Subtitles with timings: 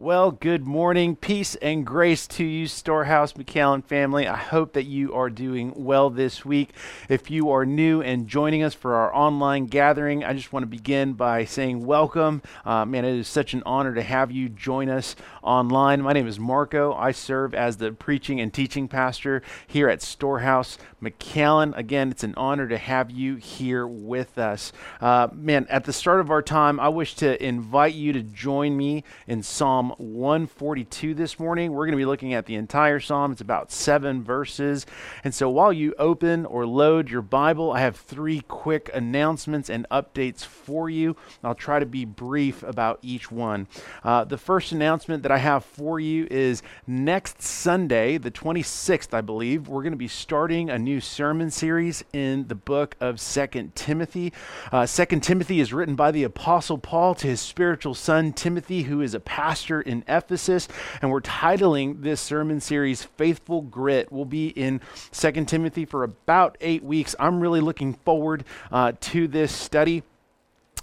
[0.00, 1.14] Well, good morning.
[1.14, 4.26] Peace and grace to you, Storehouse McAllen family.
[4.26, 6.70] I hope that you are doing well this week.
[7.10, 10.68] If you are new and joining us for our online gathering, I just want to
[10.68, 12.40] begin by saying welcome.
[12.64, 16.00] Uh, man, it is such an honor to have you join us online.
[16.00, 16.94] My name is Marco.
[16.94, 21.76] I serve as the preaching and teaching pastor here at Storehouse McAllen.
[21.76, 24.72] Again, it's an honor to have you here with us.
[24.98, 28.78] Uh, man, at the start of our time, I wish to invite you to join
[28.78, 31.72] me in Psalm 142 this morning.
[31.72, 33.32] We're going to be looking at the entire psalm.
[33.32, 34.86] It's about seven verses.
[35.24, 39.86] And so while you open or load your Bible, I have three quick announcements and
[39.90, 41.16] updates for you.
[41.42, 43.66] I'll try to be brief about each one.
[44.04, 49.20] Uh, the first announcement that I have for you is next Sunday, the 26th, I
[49.20, 53.74] believe, we're going to be starting a new sermon series in the book of Second
[53.74, 54.32] Timothy.
[54.72, 59.00] Uh, Second Timothy is written by the Apostle Paul to his spiritual son Timothy, who
[59.00, 60.68] is a pastor in Ephesus,
[61.02, 64.10] and we're titling this sermon series Faithful Grit.
[64.10, 64.80] We'll be in
[65.12, 67.14] Second Timothy for about eight weeks.
[67.18, 70.02] I'm really looking forward uh, to this study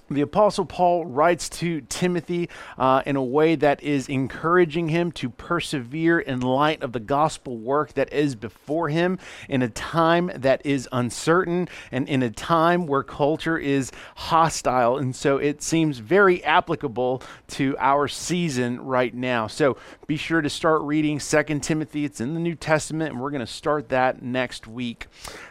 [0.09, 5.29] the Apostle Paul writes to Timothy uh, in a way that is encouraging him to
[5.29, 9.19] persevere in light of the gospel work that is before him
[9.49, 14.97] in a time that is uncertain and in a time where culture is hostile.
[14.97, 19.47] And so it seems very applicable to our season right now.
[19.47, 19.75] So
[20.07, 22.05] be sure to start reading Second Timothy.
[22.05, 25.07] It's in the New Testament, and we're going to start that next week.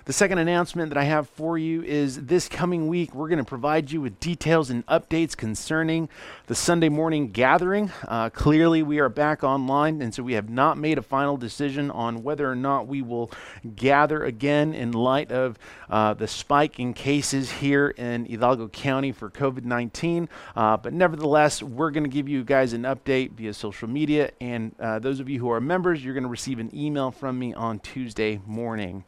[0.06, 3.44] The second announcement that I have for you is this coming week, we're going to
[3.44, 6.08] provide you with details and updates concerning
[6.46, 7.90] the Sunday morning gathering.
[8.06, 11.90] Uh, clearly, we are back online, and so we have not made a final decision
[11.90, 13.28] on whether or not we will
[13.74, 15.58] gather again in light of
[15.90, 20.28] uh, the spike in cases here in Hidalgo County for COVID 19.
[20.54, 24.76] Uh, but nevertheless, we're going to give you guys an update via social media, and
[24.78, 27.52] uh, those of you who are members, you're going to receive an email from me
[27.52, 29.02] on Tuesday morning.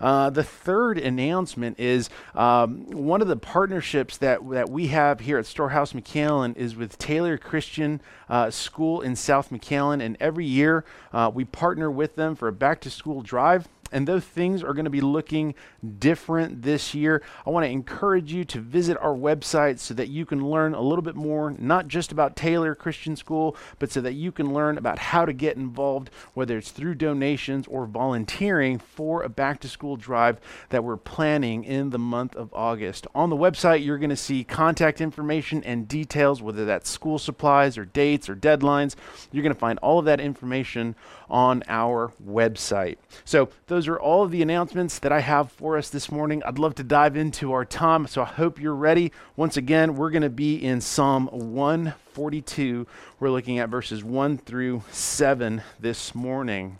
[0.00, 5.38] Uh, the third announcement is um, one of the partnerships that, that we have here
[5.38, 10.02] at Storehouse McAllen is with Taylor Christian uh, School in South McAllen.
[10.02, 13.68] And every year uh, we partner with them for a back to school drive.
[13.92, 15.54] And though things are going to be looking
[15.98, 20.26] different this year, I want to encourage you to visit our website so that you
[20.26, 24.14] can learn a little bit more, not just about Taylor Christian School, but so that
[24.14, 29.22] you can learn about how to get involved, whether it's through donations or volunteering for
[29.22, 33.06] a back to school drive that we're planning in the month of August.
[33.14, 37.78] On the website, you're going to see contact information and details, whether that's school supplies
[37.78, 38.94] or dates or deadlines.
[39.32, 40.94] You're going to find all of that information
[41.28, 42.96] on our website.
[43.24, 46.42] So, those are all of the announcements that I have for us this morning.
[46.44, 49.12] I'd love to dive into our time, so I hope you're ready.
[49.36, 52.86] Once again, we're going to be in Psalm 142.
[53.20, 56.78] We're looking at verses 1 through 7 this morning.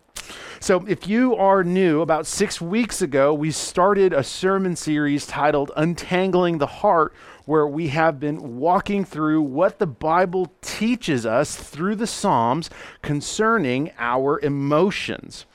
[0.60, 5.70] So, if you are new, about six weeks ago, we started a sermon series titled
[5.76, 7.14] Untangling the Heart,
[7.46, 12.68] where we have been walking through what the Bible teaches us through the Psalms
[13.02, 15.46] concerning our emotions.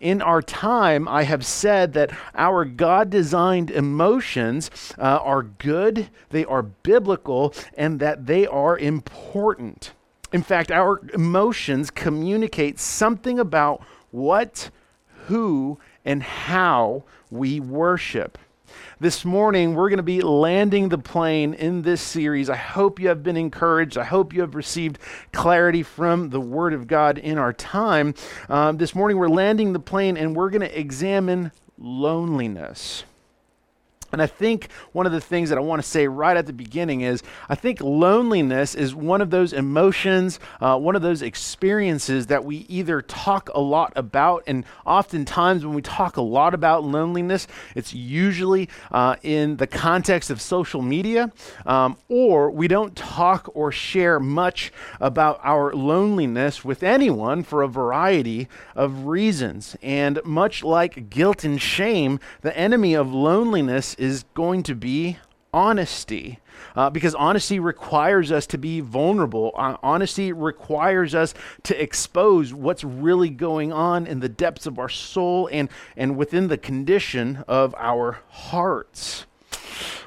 [0.00, 6.44] In our time, I have said that our God designed emotions uh, are good, they
[6.44, 9.92] are biblical, and that they are important.
[10.32, 13.82] In fact, our emotions communicate something about
[14.12, 14.70] what,
[15.26, 18.38] who, and how we worship.
[18.98, 22.50] This morning, we're going to be landing the plane in this series.
[22.50, 23.96] I hope you have been encouraged.
[23.96, 24.98] I hope you have received
[25.32, 28.14] clarity from the Word of God in our time.
[28.48, 33.04] Um, this morning, we're landing the plane and we're going to examine loneliness.
[34.12, 36.52] And I think one of the things that I want to say right at the
[36.52, 42.26] beginning is I think loneliness is one of those emotions, uh, one of those experiences
[42.26, 46.84] that we either talk a lot about, and oftentimes when we talk a lot about
[46.84, 51.30] loneliness, it's usually uh, in the context of social media,
[51.66, 57.68] um, or we don't talk or share much about our loneliness with anyone for a
[57.68, 59.76] variety of reasons.
[59.82, 65.18] And much like guilt and shame, the enemy of loneliness is going to be
[65.52, 66.38] honesty.
[66.76, 69.52] Uh, because honesty requires us to be vulnerable.
[69.56, 74.88] Uh, honesty requires us to expose what's really going on in the depths of our
[74.88, 79.26] soul and, and within the condition of our hearts.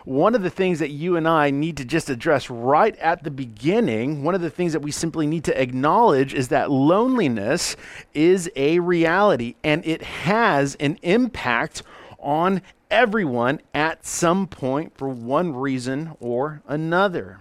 [0.06, 3.32] One of the things that you and I need to just address right at the
[3.32, 7.76] beginning, one of the things that we simply need to acknowledge is that loneliness
[8.14, 11.84] is a reality and it has an impact
[12.24, 17.40] on everyone at some point for one reason or another.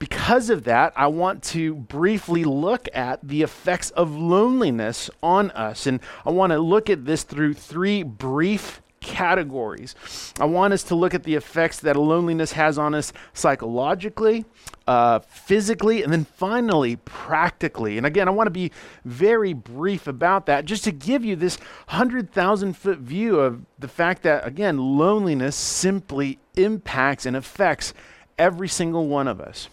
[0.00, 5.86] because of that, I want to briefly look at the effects of loneliness on us.
[5.86, 9.94] And I want to look at this through three brief categories.
[10.38, 14.44] I want us to look at the effects that loneliness has on us psychologically,
[14.86, 17.96] uh, physically, and then finally, practically.
[17.96, 18.72] And again, I want to be
[19.04, 21.56] very brief about that just to give you this
[21.88, 27.94] 100,000 foot view of the fact that, again, loneliness simply impacts and affects
[28.38, 29.68] every single one of us.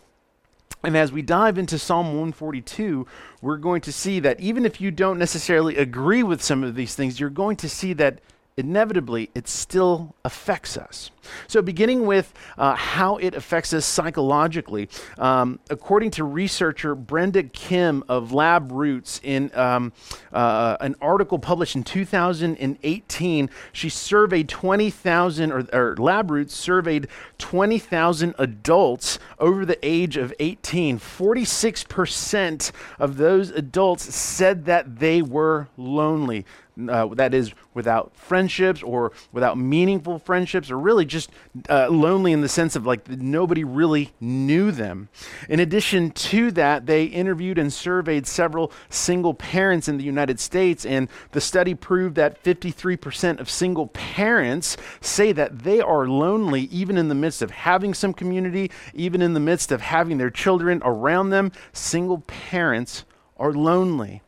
[0.84, 3.08] And as we dive into Psalm 142,
[3.42, 6.96] we're going to see that even if you don't necessarily agree with some of these
[6.96, 8.22] things, you're going to see that
[8.58, 11.12] inevitably it still affects us.
[11.48, 18.04] So, beginning with uh, how it affects us psychologically, um, according to researcher Brenda Kim
[18.10, 19.94] of LabRoots, in um,
[20.34, 27.08] uh, an article published in 2018, she surveyed 20,000, or, or LabRoots surveyed
[27.38, 31.00] 20,000 adults over the age of 18.
[31.00, 36.46] 46% of those adults said that they were lonely
[36.90, 41.30] uh, that is without friendships or without meaningful friendships or really just
[41.70, 45.10] uh, lonely in the sense of like nobody really knew them.
[45.50, 50.86] In addition to that, they interviewed and surveyed several single parents in the United States,
[50.86, 56.98] and the study proved that 53% of single parents say that they are lonely even
[56.98, 60.82] in the midst of having some community, even in the midst of having their children
[60.84, 61.52] around them.
[61.74, 63.06] Single parents
[63.38, 64.22] are lonely.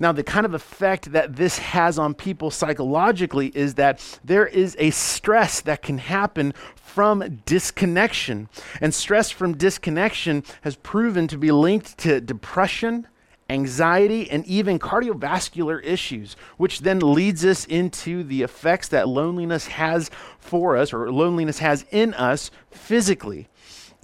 [0.00, 4.74] Now, the kind of effect that this has on people psychologically is that there is
[4.78, 8.48] a stress that can happen from disconnection.
[8.80, 13.06] And stress from disconnection has proven to be linked to depression,
[13.50, 20.10] anxiety, and even cardiovascular issues, which then leads us into the effects that loneliness has
[20.38, 23.48] for us or loneliness has in us physically.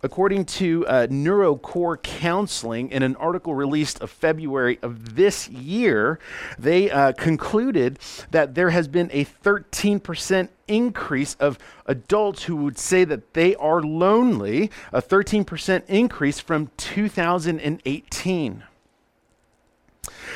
[0.02, 6.19] According to uh, NeuroCore Counseling, in an article released of February of this year,
[6.58, 7.98] they uh, concluded
[8.31, 13.82] that there has been a 13% increase of adults who would say that they are
[13.82, 18.64] lonely, a 13% increase from 2018.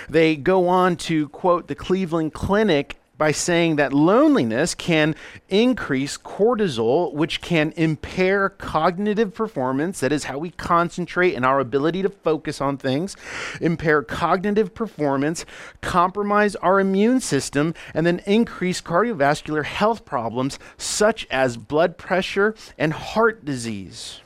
[0.08, 5.14] They go on to quote the Cleveland Clinic by saying that loneliness can
[5.50, 10.00] increase cortisol, which can impair cognitive performance.
[10.00, 13.18] That is how we concentrate and our ability to focus on things,
[13.60, 15.44] impair cognitive performance,
[15.82, 22.94] compromise our immune system, and then increase cardiovascular health problems such as blood pressure and
[22.94, 24.22] heart disease.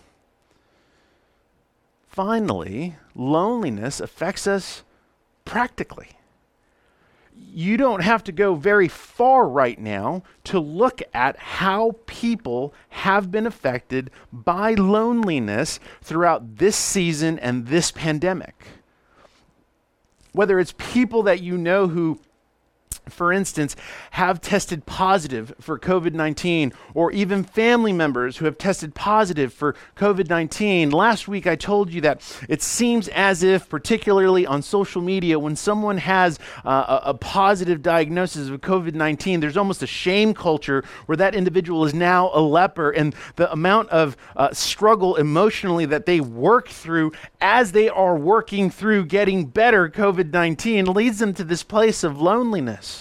[2.07, 4.85] Finally, loneliness affects us
[5.45, 6.11] practically
[7.37, 13.31] you don't have to go very far right now to look at how people have
[13.31, 18.67] been affected by loneliness throughout this season and this pandemic.
[20.33, 22.21] Whether it's people that you know who
[23.09, 23.77] for instance,
[24.13, 29.75] have tested positive for COVID 19, or even family members who have tested positive for
[29.97, 30.91] COVID 19.
[30.91, 35.57] Last week, I told you that it seems as if, particularly on social media, when
[35.57, 40.85] someone has uh, a, a, positive diagnosis of COVID 19, there's almost a shame culture
[41.07, 46.07] where that individual is now a leper, and the amount of uh, struggle emotionally that
[46.07, 51.45] they work through as they are working through getting better COVID 19 leads them to
[51.45, 52.94] this place of loneliness.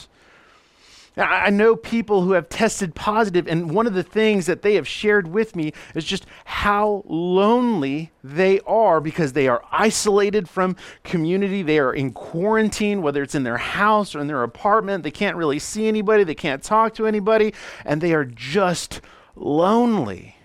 [1.16, 4.88] I know people who have tested positive, and one of the things that they have
[4.88, 11.62] shared with me is just how lonely they are because they are isolated from community.
[11.62, 15.04] They are in quarantine, whether it's in their house or in their apartment.
[15.04, 17.54] They can't really see anybody, they can't talk to anybody,
[17.86, 19.00] and they are just
[19.36, 20.36] lonely.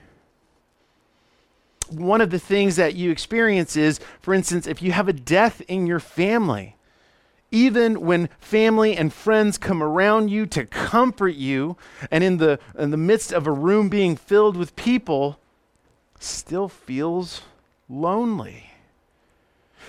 [1.90, 5.62] One of the things that you experience is, for instance, if you have a death
[5.68, 6.76] in your family,
[7.50, 11.76] even when family and friends come around you to comfort you,
[12.10, 15.38] and in the, in the midst of a room being filled with people,
[16.18, 17.42] still feels
[17.88, 18.70] lonely.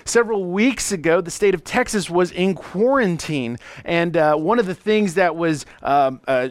[0.04, 4.74] Several weeks ago, the state of Texas was in quarantine, and uh, one of the
[4.74, 6.48] things that was um, uh,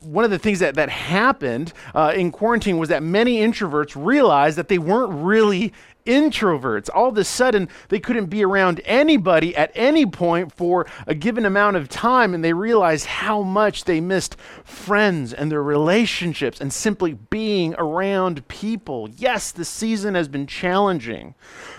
[0.00, 4.56] one of the things that, that happened uh, in quarantine was that many introverts realized
[4.56, 5.72] that they weren't really
[6.06, 6.88] introverts.
[6.94, 11.44] All of a sudden, they couldn't be around anybody at any point for a given
[11.44, 16.72] amount of time, and they realized how much they missed friends and their relationships and
[16.72, 19.08] simply being around people.
[19.16, 21.34] Yes, the season has been challenging,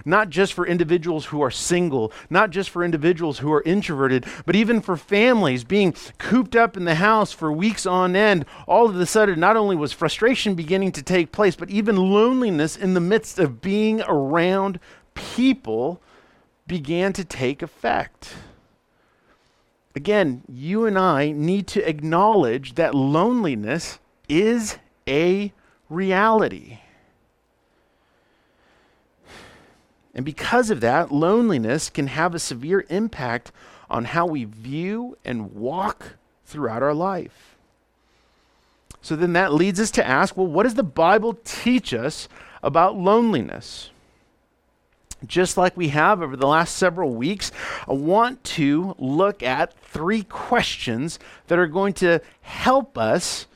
[0.06, 4.56] not just for individuals who are single, not just for individuals who are introverted, but
[4.56, 8.46] even for families being cooped up in the house for weeks on end.
[8.68, 12.76] All of a sudden, not only was frustration beginning to take place, but even loneliness
[12.76, 14.17] in the midst of being around
[15.14, 16.02] people
[16.68, 18.36] began to take effect.
[19.96, 25.52] Again, you and I need to acknowledge that loneliness is a
[25.90, 26.80] reality.
[30.14, 33.52] And because of that, loneliness can have a severe impact
[33.90, 37.56] on how we view and walk throughout our life.
[39.02, 42.28] So then that leads us to ask well, what does the Bible teach us
[42.62, 43.92] about loneliness?
[45.26, 47.52] Just like we have over the last several weeks,
[47.88, 53.48] I want to look at three questions that are going to help us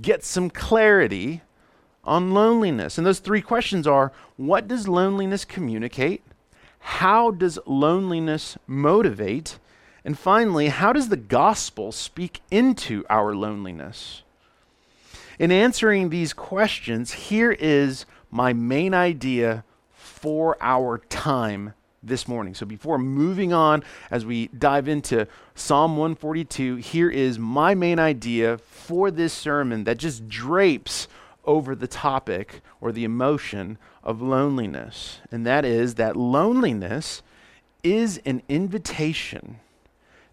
[0.00, 1.42] get some clarity
[2.04, 2.96] on loneliness.
[2.96, 6.22] And those three questions are what does loneliness communicate?
[6.78, 9.58] How does loneliness motivate?
[10.04, 14.22] And finally, how does the gospel speak into our loneliness?
[15.38, 19.64] In answering these questions, here is my main idea
[20.20, 21.72] for our time
[22.02, 22.54] this morning.
[22.54, 28.58] So before moving on, as we dive into Psalm 142, here is my main idea
[28.58, 31.08] for this sermon that just drapes
[31.44, 35.20] over the topic or the emotion of loneliness.
[35.30, 37.22] And that is that loneliness
[37.82, 39.58] is an invitation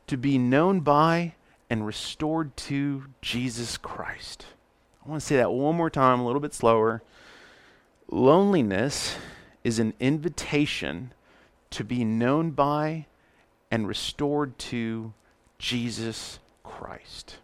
[0.08, 1.34] to be known by
[1.70, 4.46] and restored to Jesus Christ.
[5.06, 7.02] I want to say that one more time, a little bit slower.
[8.10, 9.16] Loneliness
[9.68, 11.12] is an invitation
[11.70, 13.06] to be known by
[13.70, 15.12] and restored to
[15.60, 17.36] Jesus Christ.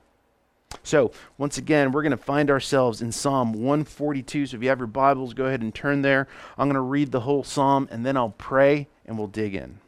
[0.83, 4.45] So, once again, we're going to find ourselves in Psalm 142.
[4.45, 6.29] So, if you have your Bibles, go ahead and turn there.
[6.57, 9.79] I'm going to read the whole psalm and then I'll pray and we'll dig in.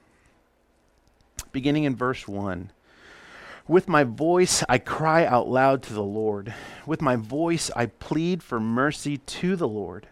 [1.54, 2.70] Beginning in verse 1
[3.66, 6.54] with my voice, I cry out loud to the Lord.
[6.86, 10.08] With my voice, I plead for mercy to the Lord.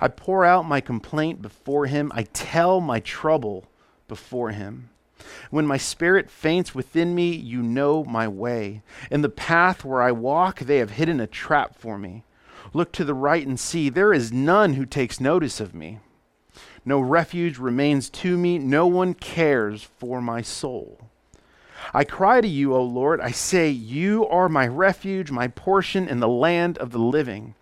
[0.00, 2.10] I pour out my complaint before him.
[2.14, 3.64] I tell my trouble
[4.08, 4.90] before him.
[5.50, 8.82] When my spirit faints within me, you know my way.
[9.10, 12.22] In the path where I walk, they have hidden a trap for me.
[12.72, 16.00] Look to the right and see, there is none who takes notice of me.
[16.84, 21.00] No refuge remains to me, no one cares for my soul.
[21.92, 23.20] I cry to you, O Lord.
[23.20, 27.54] I say, You are my refuge, my portion in the land of the living.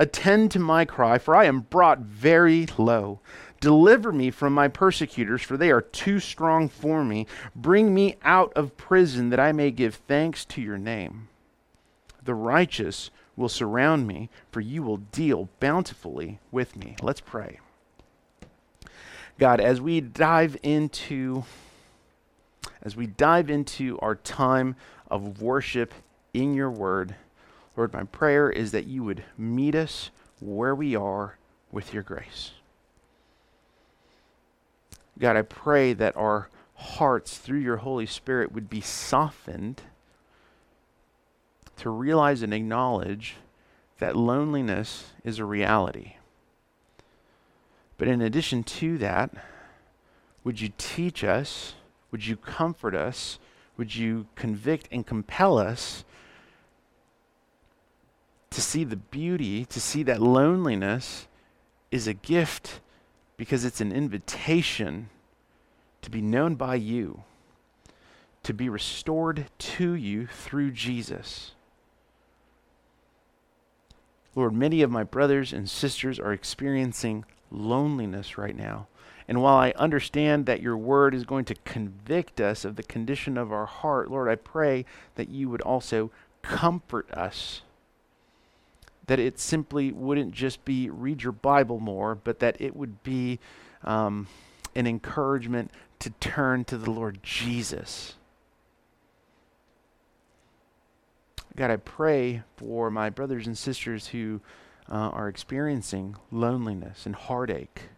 [0.00, 3.20] Attend to my cry, for I am brought very low.
[3.60, 7.26] Deliver me from my persecutors, for they are too strong for me.
[7.54, 11.28] Bring me out of prison, that I may give thanks to your name.
[12.22, 16.96] The righteous will surround me, for you will deal bountifully with me.
[17.02, 17.60] Let's pray.
[19.38, 21.44] God, as we dive into
[22.82, 24.76] as we dive into our time
[25.10, 25.92] of worship
[26.32, 27.14] in your word,
[27.80, 31.38] Lord, my prayer is that you would meet us where we are
[31.72, 32.50] with your grace.
[35.18, 39.80] God, I pray that our hearts through your Holy Spirit would be softened
[41.78, 43.36] to realize and acknowledge
[43.98, 46.16] that loneliness is a reality.
[47.96, 49.32] But in addition to that,
[50.44, 51.72] would you teach us
[52.10, 53.38] would you comfort us?
[53.78, 56.04] Would you convict and compel us
[58.50, 61.28] to see the beauty, to see that loneliness
[61.90, 62.80] is a gift
[63.36, 65.08] because it's an invitation
[66.02, 67.22] to be known by you,
[68.42, 71.52] to be restored to you through Jesus.
[74.34, 78.86] Lord, many of my brothers and sisters are experiencing loneliness right now.
[79.26, 83.36] And while I understand that your word is going to convict us of the condition
[83.36, 86.10] of our heart, Lord, I pray that you would also
[86.42, 87.62] comfort us.
[89.10, 93.40] That it simply wouldn't just be read your Bible more, but that it would be
[93.82, 94.28] um,
[94.76, 98.14] an encouragement to turn to the Lord Jesus.
[101.56, 104.40] God, I pray for my brothers and sisters who
[104.88, 107.88] uh, are experiencing loneliness and heartache.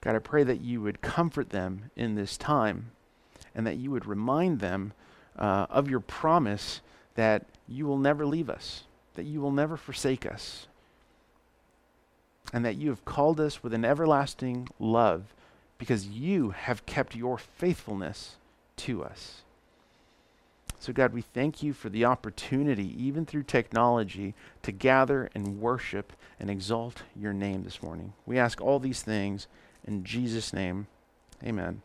[0.00, 2.92] God, I pray that you would comfort them in this time
[3.54, 4.94] and that you would remind them
[5.38, 6.80] uh, of your promise
[7.16, 10.66] that you will never leave us, that you will never forsake us.
[12.52, 15.34] and that you have called us with an everlasting love
[15.78, 18.36] because you have kept your faithfulness
[18.76, 19.42] to us.
[20.78, 26.12] So, God, we thank you for the opportunity, even through technology, to gather and worship
[26.40, 28.12] and exalt your name this morning.
[28.26, 29.46] We ask all these things
[29.86, 30.88] in Jesus' name.
[31.44, 31.82] Amen.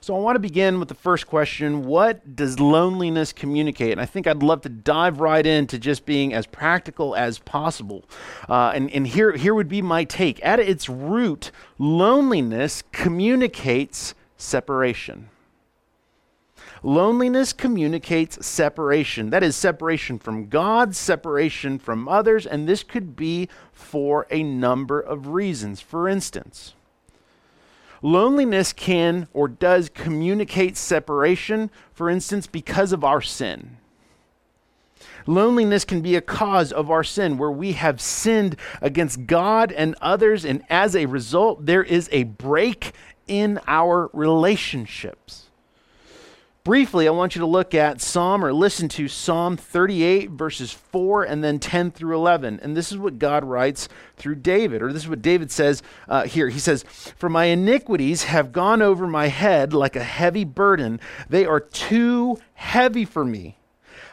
[0.00, 3.92] So, I want to begin with the first question What does loneliness communicate?
[3.92, 8.04] And I think I'd love to dive right into just being as practical as possible.
[8.48, 10.44] Uh, and and here, here would be my take.
[10.44, 15.28] At its root, loneliness communicates separation.
[16.82, 19.30] Loneliness communicates separation.
[19.30, 24.98] That is, separation from God, separation from others, and this could be for a number
[24.98, 25.82] of reasons.
[25.82, 26.74] For instance,
[28.02, 33.76] loneliness can or does communicate separation, for instance, because of our sin.
[35.26, 39.94] Loneliness can be a cause of our sin where we have sinned against God and
[40.00, 42.92] others, and as a result, there is a break
[43.26, 45.49] in our relationships.
[46.62, 51.24] Briefly, I want you to look at Psalm or listen to Psalm 38, verses 4
[51.24, 52.60] and then 10 through 11.
[52.62, 53.88] And this is what God writes
[54.18, 56.50] through David, or this is what David says uh, here.
[56.50, 61.00] He says, For my iniquities have gone over my head like a heavy burden,
[61.30, 63.56] they are too heavy for me.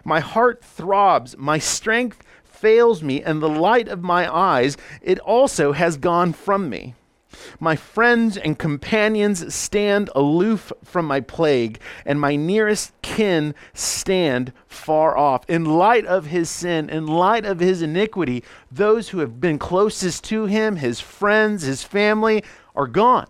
[0.06, 5.74] My heart throbs, my strength fails me, and the light of my eyes, it also
[5.74, 6.96] has gone from me.
[7.60, 15.18] My friends and companions stand aloof from my plague, and my nearest kin stand far
[15.18, 15.44] off.
[15.50, 20.24] In light of his sin, in light of his iniquity, those who have been closest
[20.26, 22.44] to him, his friends, his family,
[22.76, 23.28] are gone.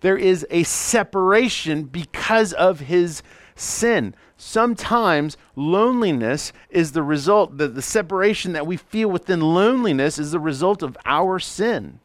[0.00, 3.22] There is a separation because of his
[3.56, 4.14] sin.
[4.36, 10.40] Sometimes loneliness is the result, the, the separation that we feel within loneliness is the
[10.40, 12.00] result of our sin.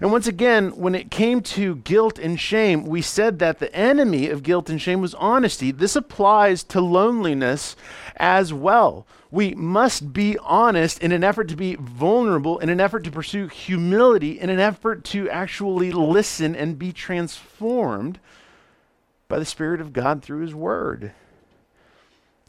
[0.00, 4.28] And once again, when it came to guilt and shame, we said that the enemy
[4.28, 5.70] of guilt and shame was honesty.
[5.70, 7.76] This applies to loneliness
[8.16, 9.06] as well.
[9.30, 13.48] We must be honest in an effort to be vulnerable, in an effort to pursue
[13.48, 18.18] humility, in an effort to actually listen and be transformed
[19.28, 21.12] by the Spirit of God through His Word.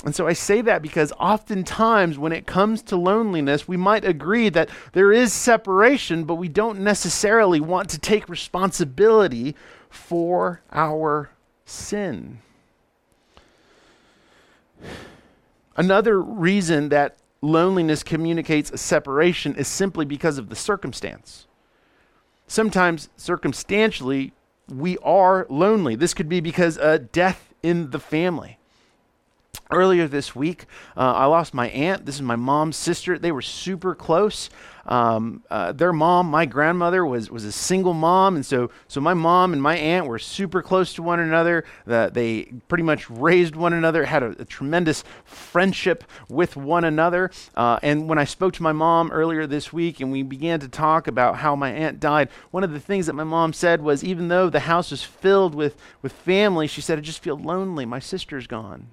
[0.04, 4.50] And so I say that because oftentimes when it comes to loneliness, we might agree
[4.50, 9.56] that there is separation, but we don't necessarily want to take responsibility
[9.90, 11.30] for our
[11.66, 12.40] sin.
[15.78, 21.48] Another reason that loneliness communicates a separation is simply because of the circumstance.
[22.46, 24.34] Sometimes, circumstantially,
[24.68, 25.96] we are lonely.
[25.96, 28.60] This could be because of death in the family
[29.74, 32.06] earlier this week, uh, I lost my aunt.
[32.06, 33.18] This is my mom's sister.
[33.18, 34.50] They were super close.
[34.86, 39.14] Um, uh, their mom, my grandmother, was was a single mom, and so so my
[39.14, 41.64] mom and my aunt were super close to one another.
[41.86, 47.32] The, they pretty much raised one another, had a, a tremendous friendship with one another.
[47.56, 50.68] Uh, and when I spoke to my mom earlier this week, and we began to
[50.68, 54.04] talk about how my aunt died, one of the things that my mom said was,
[54.04, 57.86] even though the house was filled with with family, she said, "I just feel lonely.
[57.86, 58.88] My sister's gone."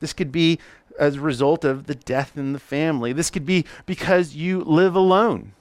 [0.00, 0.58] This could be
[0.98, 3.12] as a result of the death in the family.
[3.12, 5.52] This could be because you live alone,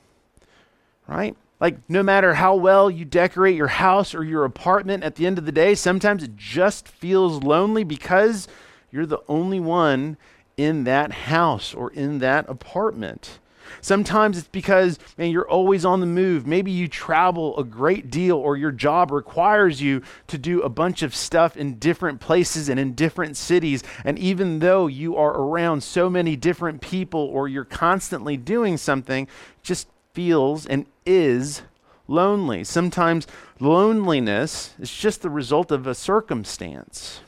[1.07, 1.35] right?
[1.59, 5.37] Like, no matter how well you decorate your house or your apartment, at the end
[5.37, 8.47] of the day, sometimes it just feels lonely because
[8.91, 10.17] you're the only one
[10.55, 13.39] in that house or in that apartment.
[13.81, 16.45] Sometimes it's because man, you're always on the move.
[16.45, 21.01] Maybe you travel a great deal, or your job requires you to do a bunch
[21.01, 23.83] of stuff in different places and in different cities.
[24.03, 29.27] And even though you are around so many different people, or you're constantly doing something,
[29.63, 31.61] just feels and is
[32.07, 32.63] lonely.
[32.63, 33.27] Sometimes
[33.59, 37.21] loneliness is just the result of a circumstance.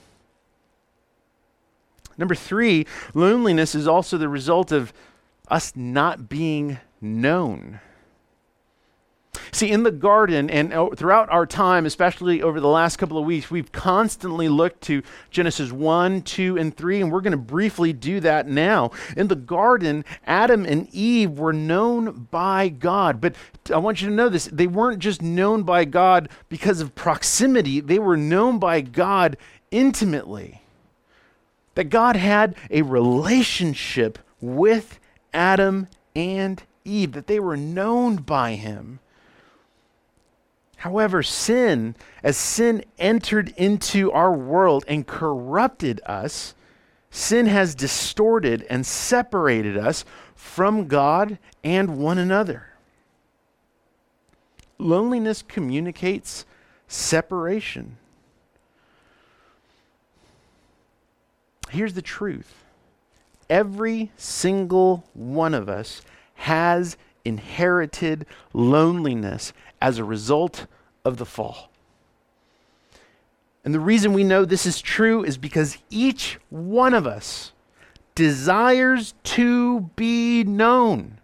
[2.18, 4.92] Number three, loneliness is also the result of
[5.50, 7.80] us not being known.
[9.52, 13.26] See, in the garden and uh, throughout our time, especially over the last couple of
[13.26, 17.94] weeks, we've constantly looked to Genesis 1, 2, and 3, and we're going to briefly
[17.94, 18.92] do that now.
[19.18, 23.36] In the garden, Adam and Eve were known by God, but
[23.74, 27.80] I want you to know this they weren't just known by God because of proximity,
[27.80, 29.38] they were known by God
[29.72, 30.62] intimately.
[31.76, 34.99] That God had a relationship with
[35.34, 39.00] Adam and Eve, that they were known by him.
[40.78, 46.54] However, sin, as sin entered into our world and corrupted us,
[47.12, 52.68] sin has distorted and separated us from God and one another.
[54.78, 56.46] Loneliness communicates
[56.88, 57.98] separation.
[61.72, 62.54] Here's the truth
[63.50, 66.02] every single one of us
[66.36, 70.66] has inherited loneliness as a result
[71.04, 71.70] of the fall.
[73.64, 77.52] And the reason we know this is true is because each one of us
[78.16, 81.20] desires to be known.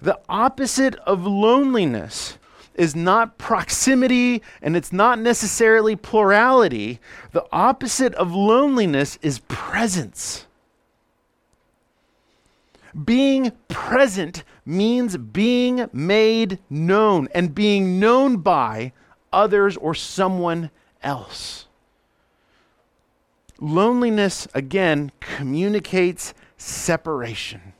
[0.00, 2.38] The opposite of loneliness
[2.74, 7.00] is not proximity and it's not necessarily plurality.
[7.32, 10.46] The opposite of loneliness is presence.
[13.04, 18.92] Being present means being made known and being known by
[19.32, 20.70] others or someone
[21.02, 21.66] else.
[23.58, 27.72] Loneliness, again, communicates separation.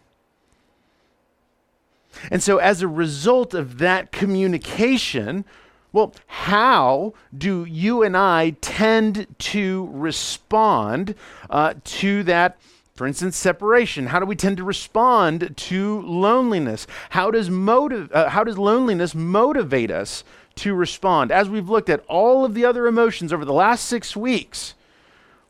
[2.31, 5.45] And so, as a result of that communication,
[5.93, 11.15] well, how do you and I tend to respond
[11.51, 12.59] uh, to that?
[13.03, 14.07] For instance, separation.
[14.07, 16.87] How do we tend to respond to loneliness?
[17.11, 20.23] How does, uh, how does loneliness motivate us
[20.55, 21.33] to respond?
[21.33, 24.75] As we've looked at all of the other emotions over the last six weeks,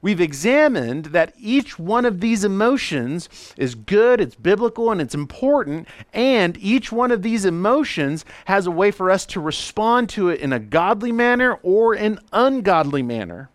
[0.01, 5.87] we've examined that each one of these emotions is good, it's biblical, and it's important,
[6.15, 10.41] and each one of these emotions has a way for us to respond to it
[10.41, 13.51] in a godly manner or an ungodly manner.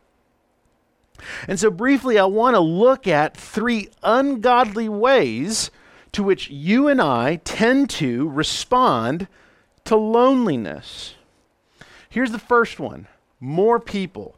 [1.47, 5.71] And so, briefly, I want to look at three ungodly ways
[6.13, 9.27] to which you and I tend to respond
[9.85, 11.15] to loneliness.
[12.09, 13.07] Here's the first one
[13.39, 14.35] more people.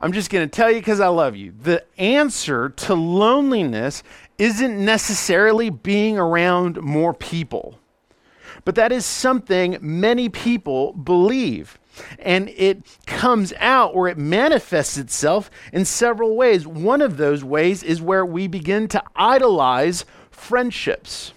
[0.00, 1.52] I'm just going to tell you because I love you.
[1.60, 4.02] The answer to loneliness
[4.38, 7.78] isn't necessarily being around more people,
[8.64, 11.78] but that is something many people believe.
[12.18, 16.66] And it comes out or it manifests itself in several ways.
[16.66, 21.32] One of those ways is where we begin to idolize friendships,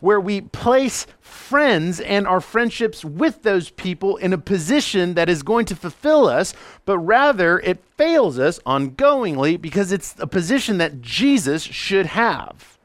[0.00, 5.42] where we place friends and our friendships with those people in a position that is
[5.42, 6.54] going to fulfill us,
[6.86, 12.78] but rather it fails us ongoingly because it's a position that Jesus should have.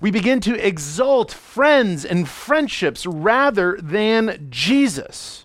[0.00, 5.43] We begin to exalt friends and friendships rather than Jesus.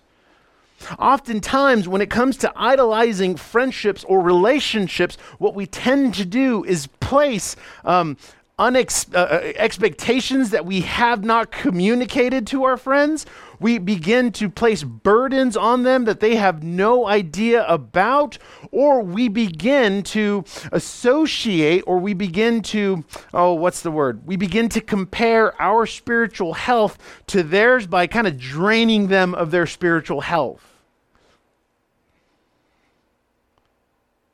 [0.98, 6.86] Oftentimes, when it comes to idolizing friendships or relationships, what we tend to do is
[7.00, 8.16] place um,
[8.60, 13.24] unex- uh, uh, expectations that we have not communicated to our friends.
[13.58, 18.38] We begin to place burdens on them that they have no idea about,
[18.70, 24.26] or we begin to associate, or we begin to, oh, what's the word?
[24.26, 29.50] We begin to compare our spiritual health to theirs by kind of draining them of
[29.50, 30.69] their spiritual health.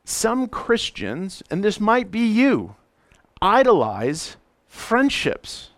[0.09, 2.77] Some Christians, and this might be you,
[3.42, 4.37] idolize
[4.69, 5.71] friendships.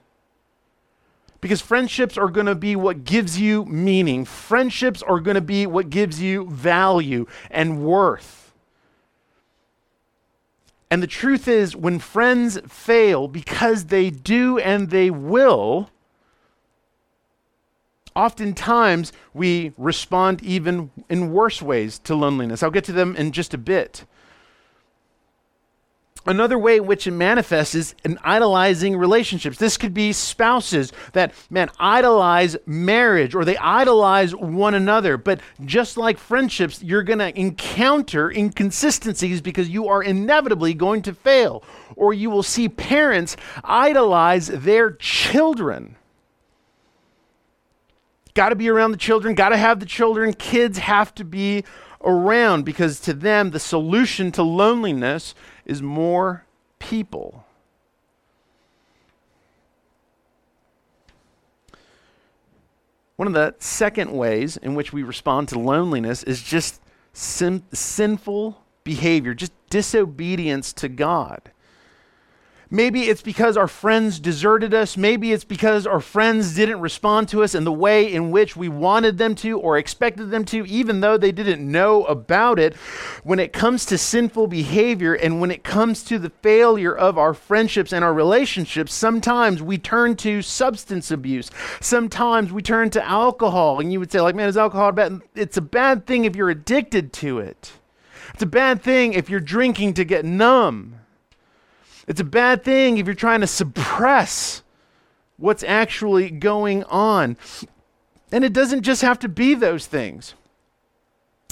[1.40, 4.26] Because friendships are going to be what gives you meaning.
[4.26, 8.52] Friendships are going to be what gives you value and worth.
[10.90, 15.88] And the truth is, when friends fail, because they do and they will,
[18.14, 22.62] oftentimes we respond even in worse ways to loneliness.
[22.62, 24.04] I'll get to them in just a bit.
[26.28, 29.56] Another way in which it manifests is in idolizing relationships.
[29.56, 35.16] This could be spouses that, man, idolize marriage or they idolize one another.
[35.16, 41.14] But just like friendships, you're going to encounter inconsistencies because you are inevitably going to
[41.14, 41.64] fail.
[41.96, 45.96] Or you will see parents idolize their children.
[48.34, 50.34] Got to be around the children, got to have the children.
[50.34, 51.64] Kids have to be
[52.02, 55.34] around because to them, the solution to loneliness
[55.64, 56.44] is more
[56.78, 57.44] people.
[63.16, 66.80] One of the second ways in which we respond to loneliness is just
[67.12, 71.50] sin- sinful behavior, just disobedience to God.
[72.70, 74.94] Maybe it's because our friends deserted us.
[74.94, 78.68] Maybe it's because our friends didn't respond to us in the way in which we
[78.68, 82.74] wanted them to or expected them to, even though they didn't know about it.
[83.24, 87.32] When it comes to sinful behavior and when it comes to the failure of our
[87.32, 91.50] friendships and our relationships, sometimes we turn to substance abuse.
[91.80, 93.80] Sometimes we turn to alcohol.
[93.80, 95.22] And you would say, like, man, is alcohol bad?
[95.34, 97.72] It's a bad thing if you're addicted to it.
[98.34, 100.97] It's a bad thing if you're drinking to get numb.
[102.08, 104.62] It's a bad thing if you're trying to suppress
[105.36, 107.36] what's actually going on.
[108.32, 110.34] And it doesn't just have to be those things.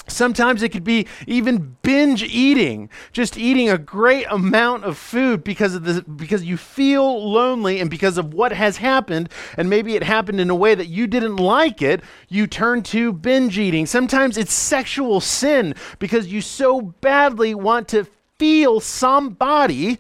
[0.08, 5.74] Sometimes it could be even binge eating, just eating a great amount of food because
[5.74, 10.04] of the because you feel lonely and because of what has happened and maybe it
[10.04, 13.84] happened in a way that you didn't like it, you turn to binge eating.
[13.84, 18.06] Sometimes it's sexual sin because you so badly want to
[18.38, 19.98] feel somebody,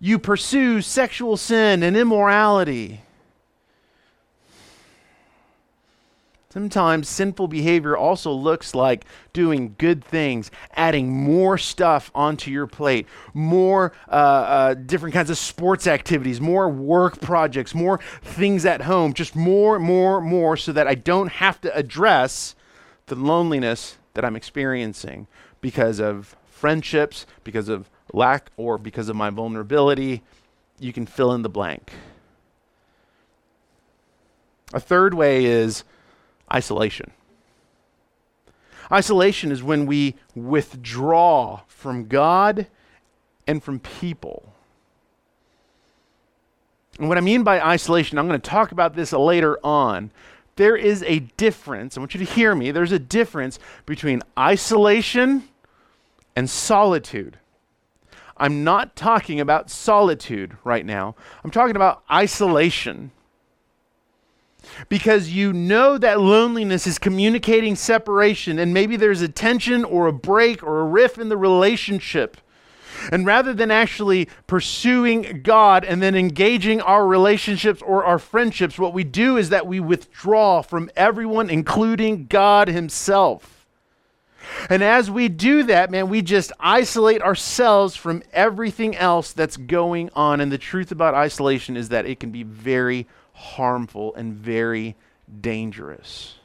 [0.00, 3.02] you pursue sexual sin and immorality.
[6.52, 13.06] Sometimes sinful behavior also looks like doing good things, adding more stuff onto your plate,
[13.32, 19.12] more uh, uh, different kinds of sports activities, more work projects, more things at home,
[19.12, 22.56] just more, more, more, so that I don't have to address
[23.06, 25.28] the loneliness that I'm experiencing
[25.60, 30.22] because of friendships, because of lack, or because of my vulnerability.
[30.78, 31.92] You can fill in the blank.
[34.72, 35.84] A third way is
[36.52, 37.10] isolation.
[38.92, 42.66] Isolation is when we withdraw from God
[43.46, 44.52] and from people.
[46.98, 50.10] And what I mean by isolation, I'm going to talk about this later on.
[50.56, 52.70] There is a difference, I want you to hear me.
[52.70, 55.44] There's a difference between isolation
[56.36, 57.38] and solitude.
[58.40, 63.12] I'm not talking about solitude right now, I'm talking about isolation
[64.88, 70.12] because you know that loneliness is communicating separation, and maybe there's a tension or a
[70.12, 72.36] break or a rift in the relationship.
[73.10, 78.92] And rather than actually pursuing God and then engaging our relationships or our friendships, what
[78.92, 83.59] we do is that we withdraw from everyone, including God Himself.
[84.68, 90.10] And as we do that, man, we just isolate ourselves from everything else that's going
[90.14, 90.40] on.
[90.40, 94.96] And the truth about isolation is that it can be very harmful and very
[95.40, 96.36] dangerous.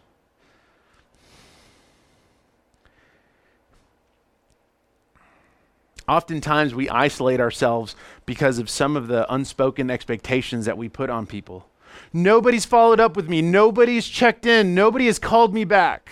[6.07, 7.95] Oftentimes, we isolate ourselves
[8.27, 11.67] because of some of the unspoken expectations that we put on people.
[12.13, 13.41] Nobody's followed up with me.
[13.41, 14.75] Nobody's checked in.
[14.75, 16.11] Nobody has called me back.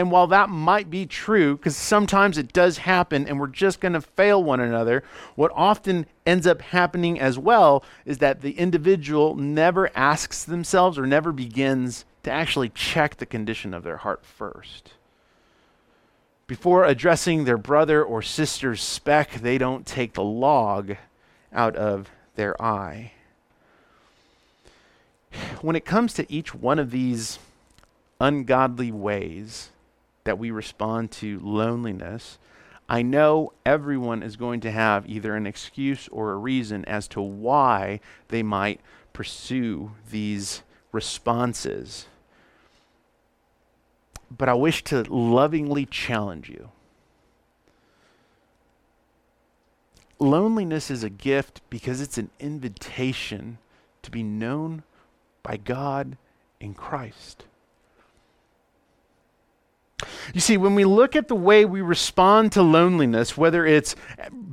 [0.00, 3.92] And while that might be true, because sometimes it does happen and we're just going
[3.92, 9.34] to fail one another, what often ends up happening as well is that the individual
[9.34, 14.94] never asks themselves or never begins to actually check the condition of their heart first.
[16.46, 20.96] Before addressing their brother or sister's speck, they don't take the log
[21.52, 23.12] out of their eye.
[25.60, 27.38] When it comes to each one of these
[28.18, 29.68] ungodly ways,
[30.24, 32.38] that we respond to loneliness,
[32.88, 37.20] I know everyone is going to have either an excuse or a reason as to
[37.20, 38.80] why they might
[39.12, 42.06] pursue these responses.
[44.36, 46.70] But I wish to lovingly challenge you.
[50.18, 53.58] Loneliness is a gift because it's an invitation
[54.02, 54.82] to be known
[55.42, 56.16] by God
[56.60, 57.44] in Christ.
[60.32, 63.96] You see, when we look at the way we respond to loneliness, whether it's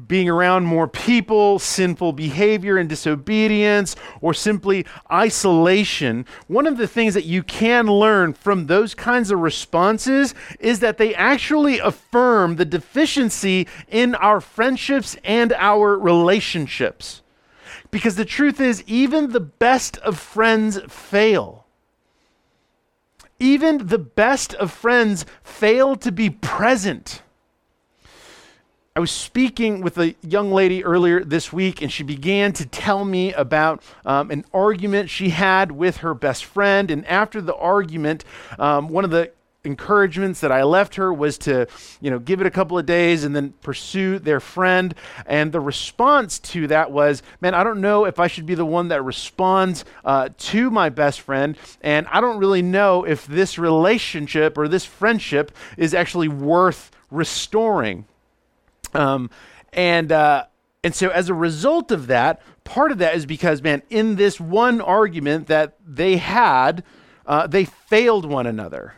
[0.07, 7.13] being around more people, sinful behavior and disobedience, or simply isolation, one of the things
[7.13, 12.65] that you can learn from those kinds of responses is that they actually affirm the
[12.65, 17.21] deficiency in our friendships and our relationships.
[17.91, 21.66] Because the truth is, even the best of friends fail.
[23.39, 27.21] Even the best of friends fail to be present.
[28.95, 33.06] I was speaking with a young lady earlier this week, and she began to tell
[33.06, 36.89] me about um, an argument she had with her best friend.
[36.89, 38.26] And after the argument,
[38.58, 39.32] um, one of the
[39.67, 41.67] encouragements that I left her was to,
[42.01, 44.95] you know, give it a couple of days and then pursue their friend.
[45.27, 48.65] And the response to that was, man, I don't know if I should be the
[48.65, 51.58] one that responds uh, to my best friend.
[51.82, 58.06] And I don't really know if this relationship or this friendship is actually worth restoring.
[58.93, 59.30] Um,
[59.73, 60.45] and, uh,
[60.84, 64.39] and so as a result of that, part of that is because, man, in this
[64.39, 66.84] one argument that they had,
[67.25, 68.93] uh, they failed one another.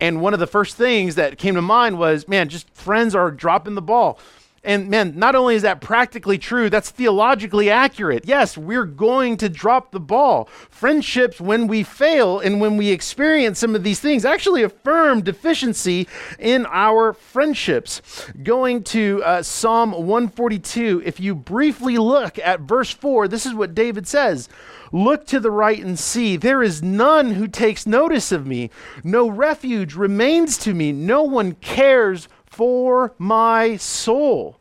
[0.00, 3.30] And one of the first things that came to mind was, man, just friends are
[3.30, 4.18] dropping the ball.
[4.66, 8.24] And man, not only is that practically true, that's theologically accurate.
[8.26, 10.48] Yes, we're going to drop the ball.
[10.70, 16.08] Friendships, when we fail and when we experience some of these things, actually affirm deficiency
[16.40, 18.02] in our friendships.
[18.42, 23.72] Going to uh, Psalm 142, if you briefly look at verse 4, this is what
[23.72, 24.48] David says.
[24.90, 26.36] Look to the right and see.
[26.36, 28.70] There is none who takes notice of me.
[29.04, 30.90] No refuge remains to me.
[30.90, 34.58] No one cares for my soul.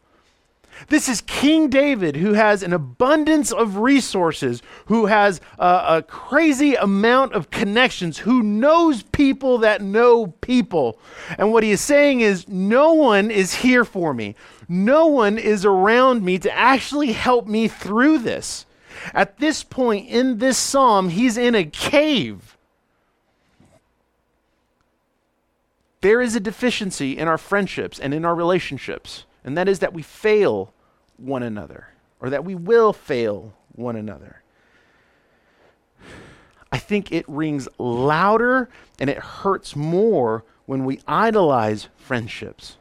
[0.89, 6.75] This is King David who has an abundance of resources, who has a, a, crazy
[6.75, 10.99] amount of connections, who knows people that know people.
[11.37, 14.35] And what he is saying is, no one is here for me.
[14.67, 18.65] No one is around me to actually help me through this.
[19.13, 22.54] At this point in this psalm, he's in a cave.
[26.01, 29.93] There is a deficiency in our friendships and in our relationships, and that is that
[29.93, 30.73] we fail
[31.17, 31.87] one another,
[32.19, 34.41] or that we will fail one another.
[36.71, 42.77] I think it rings louder and it hurts more when we idolize friendships.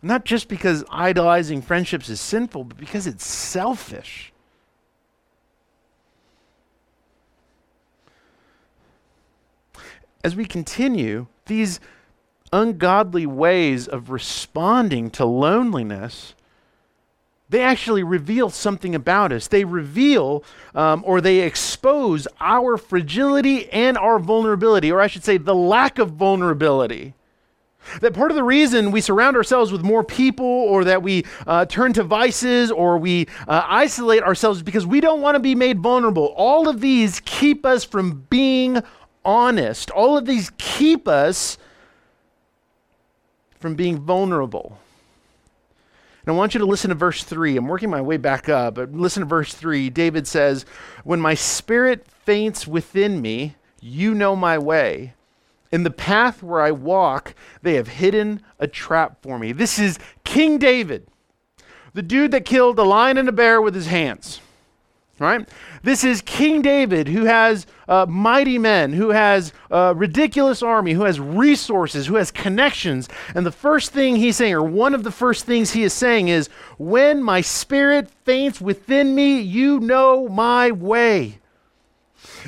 [0.00, 4.32] Not just because idolizing friendships is sinful, but because it's selfish.
[10.22, 11.80] As we continue, these
[12.52, 16.34] ungodly ways of responding to loneliness,
[17.48, 19.48] they actually reveal something about us.
[19.48, 20.42] They reveal
[20.74, 25.98] um, or they expose our fragility and our vulnerability, or I should say, the lack
[25.98, 27.14] of vulnerability.
[28.00, 31.66] That part of the reason we surround ourselves with more people or that we uh,
[31.66, 35.78] turn to vices or we uh, isolate ourselves because we don't want to be made
[35.78, 36.34] vulnerable.
[36.36, 38.82] All of these keep us from being
[39.24, 39.90] honest.
[39.90, 41.58] All of these keep us
[43.58, 44.78] from being vulnerable.
[46.26, 47.56] And I want you to listen to verse 3.
[47.56, 49.90] I'm working my way back up, but listen to verse 3.
[49.90, 50.66] David says,
[51.04, 55.14] When my spirit faints within me, you know my way.
[55.70, 59.52] In the path where I walk, they have hidden a trap for me.
[59.52, 61.06] This is King David,
[61.94, 64.40] the dude that killed a lion and a bear with his hands.
[65.18, 65.48] Right?
[65.82, 71.04] This is King David who has uh, mighty men, who has a ridiculous army, who
[71.04, 73.08] has resources, who has connections.
[73.34, 76.28] And the first thing he's saying, or one of the first things he is saying,
[76.28, 81.38] is When my spirit faints within me, you know my way.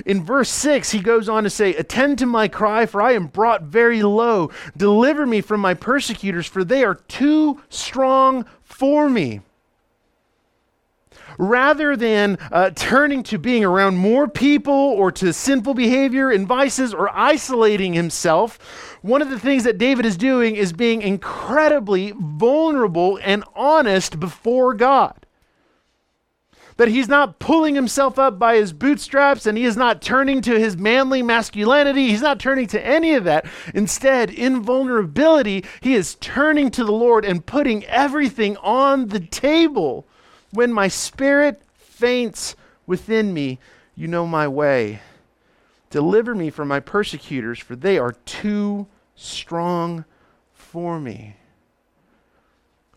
[0.05, 3.29] In verse 6, he goes on to say, Attend to my cry, for I am
[3.29, 4.51] brought very low.
[4.77, 9.41] Deliver me from my persecutors, for they are too strong for me
[11.39, 16.93] rather than uh, turning to being around more people or to sinful behavior and vices
[16.93, 18.59] or isolating himself,
[19.01, 24.75] one of the things that David is doing is being incredibly vulnerable and honest before
[24.75, 25.25] God.
[26.77, 30.61] That he's not pulling himself up by his bootstraps and he is not turning to
[30.61, 32.09] his manly masculinity.
[32.09, 33.47] He's not turning to any of that.
[33.75, 40.07] Instead, in vulnerability, he is turning to the Lord and putting everything on the table
[40.51, 42.57] when my spirit faints
[42.87, 43.59] within me,
[43.95, 45.01] you know my way.
[45.91, 50.05] Deliver me from my persecutors, for they are too strong
[50.53, 51.37] for me.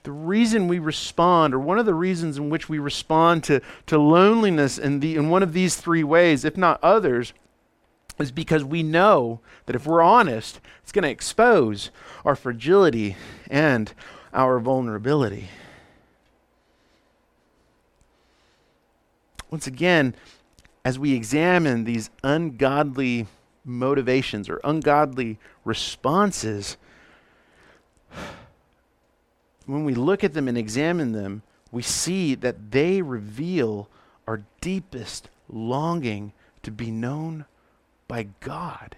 [0.03, 3.99] The reason we respond, or one of the reasons in which we respond to, to
[3.99, 7.33] loneliness in, the, in one of these three ways, if not others,
[8.19, 11.91] is because we know that if we're honest, it's going to expose
[12.25, 13.15] our fragility
[13.49, 13.93] and
[14.33, 15.49] our vulnerability.
[19.51, 20.15] Once again,
[20.83, 23.27] as we examine these ungodly
[23.63, 26.77] motivations or ungodly responses,
[29.65, 33.87] when we look at them and examine them, we see that they reveal
[34.27, 36.33] our deepest longing
[36.63, 37.45] to be known
[38.07, 38.95] by God.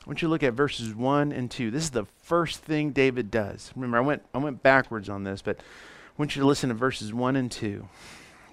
[0.00, 1.70] I want you to look at verses 1 and 2.
[1.70, 3.72] This is the first thing David does.
[3.76, 5.58] Remember, I went, I went backwards on this, but
[6.18, 7.88] want you to listen to verses 1 and 2.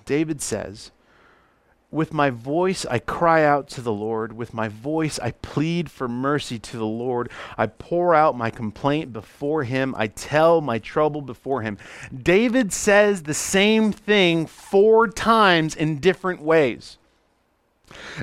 [0.05, 0.91] David says,
[1.89, 4.33] With my voice I cry out to the Lord.
[4.33, 7.31] With my voice I plead for mercy to the Lord.
[7.57, 9.95] I pour out my complaint before him.
[9.97, 11.79] I tell my trouble before him.
[12.15, 16.99] David says the same thing four times in different ways.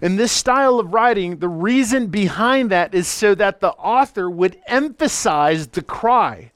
[0.02, 4.60] In this style of writing, the reason behind that is so that the author would
[4.66, 6.51] emphasize the cry.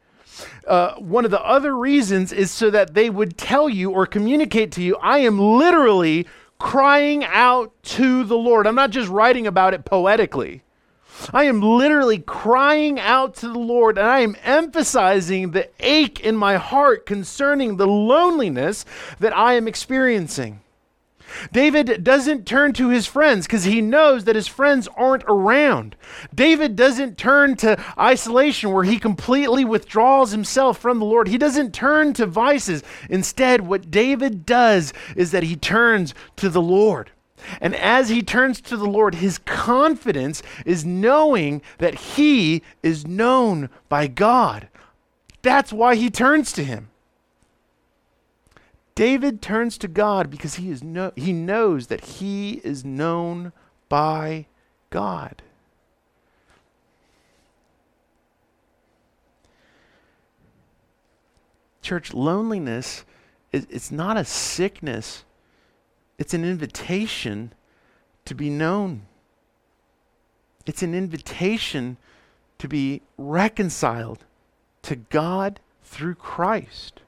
[0.66, 4.72] Uh, one of the other reasons is so that they would tell you or communicate
[4.72, 6.26] to you, I am literally
[6.58, 8.66] crying out to the Lord.
[8.66, 10.62] I'm not just writing about it poetically.
[11.32, 16.36] I am literally crying out to the Lord and I am emphasizing the ache in
[16.36, 18.84] my heart concerning the loneliness
[19.18, 20.60] that I am experiencing.
[21.52, 25.96] David doesn't turn to his friends because he knows that his friends aren't around.
[26.34, 31.28] David doesn't turn to isolation where he completely withdraws himself from the Lord.
[31.28, 32.82] He doesn't turn to vices.
[33.08, 37.10] Instead, what David does is that he turns to the Lord.
[37.60, 43.68] And as he turns to the Lord, his confidence is knowing that he is known
[43.88, 44.68] by God.
[45.42, 46.88] That's why he turns to him.
[48.96, 53.52] David turns to God because he, is no, he knows that he is known
[53.90, 54.46] by
[54.88, 55.42] God.
[61.82, 63.04] Church, loneliness
[63.52, 65.24] is it's not a sickness,
[66.18, 67.52] it's an invitation
[68.24, 69.02] to be known.
[70.64, 71.98] It's an invitation
[72.58, 74.24] to be reconciled
[74.82, 77.02] to God through Christ.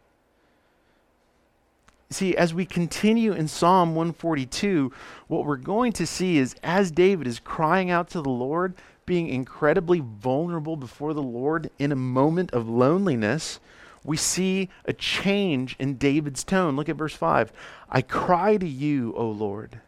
[2.11, 4.91] See, as we continue in Psalm 142,
[5.27, 9.29] what we're going to see is as David is crying out to the Lord, being
[9.29, 13.61] incredibly vulnerable before the Lord in a moment of loneliness,
[14.05, 16.77] we see a change in David's tone.
[16.77, 17.53] Look at verse 5.
[17.91, 19.81] I cry to you, O Lord.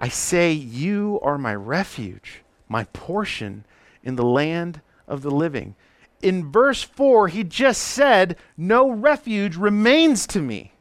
[0.00, 3.64] I say, You are my refuge, my portion
[4.02, 5.76] in the land of the living.
[6.20, 10.71] In verse 4, he just said, No refuge remains to me.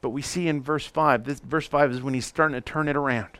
[0.00, 2.88] But we see in verse 5, this verse 5 is when he's starting to turn
[2.88, 3.38] it around.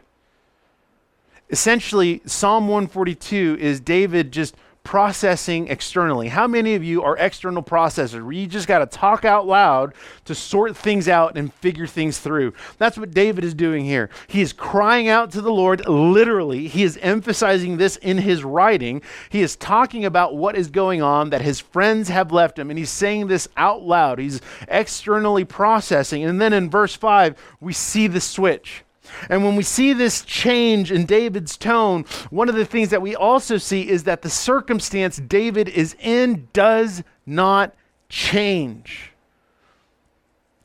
[1.49, 6.29] Essentially, Psalm 142 is David just processing externally.
[6.29, 9.95] How many of you are external processors where you just got to talk out loud
[10.25, 12.55] to sort things out and figure things through?
[12.79, 14.11] That's what David is doing here.
[14.27, 16.67] He is crying out to the Lord literally.
[16.69, 19.03] He is emphasizing this in his writing.
[19.29, 22.79] He is talking about what is going on that his friends have left him and
[22.79, 24.19] he's saying this out loud.
[24.19, 26.25] He's externally processing.
[26.25, 28.85] And then in verse 5, we see the switch.
[29.29, 33.15] And when we see this change in David's tone, one of the things that we
[33.15, 37.75] also see is that the circumstance David is in does not
[38.09, 39.13] change.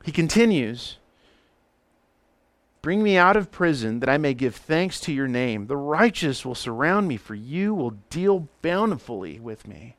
[0.03, 0.97] He continues
[2.85, 5.65] Bring me out of prison that I may give thanks to your name.
[5.65, 9.95] The righteous will surround me, for you will deal bountifully with me.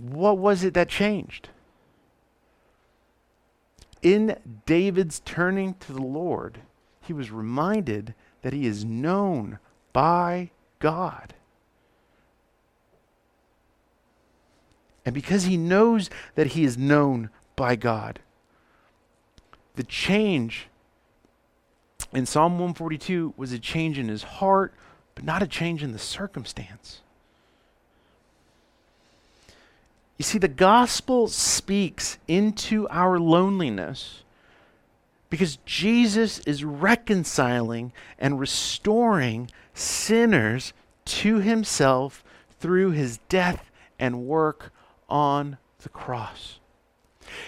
[0.00, 1.50] What was it that changed?
[4.02, 4.36] In
[4.66, 6.58] David's turning to the Lord,
[7.00, 9.58] he was reminded that he is known
[9.92, 11.34] by God.
[15.04, 18.20] And because he knows that he is known by God,
[19.74, 20.68] the change
[22.12, 24.74] in Psalm 142 was a change in his heart,
[25.14, 27.01] but not a change in the circumstance.
[30.18, 34.22] You see, the gospel speaks into our loneliness
[35.30, 40.72] because Jesus is reconciling and restoring sinners
[41.06, 42.22] to himself
[42.60, 44.72] through his death and work
[45.08, 46.58] on the cross.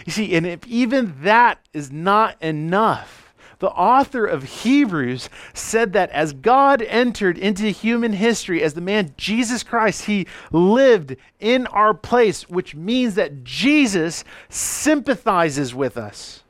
[0.06, 3.23] You see, and if even that is not enough,
[3.58, 9.14] the author of Hebrews said that as God entered into human history, as the man
[9.16, 16.42] Jesus Christ, he lived in our place, which means that Jesus sympathizes with us.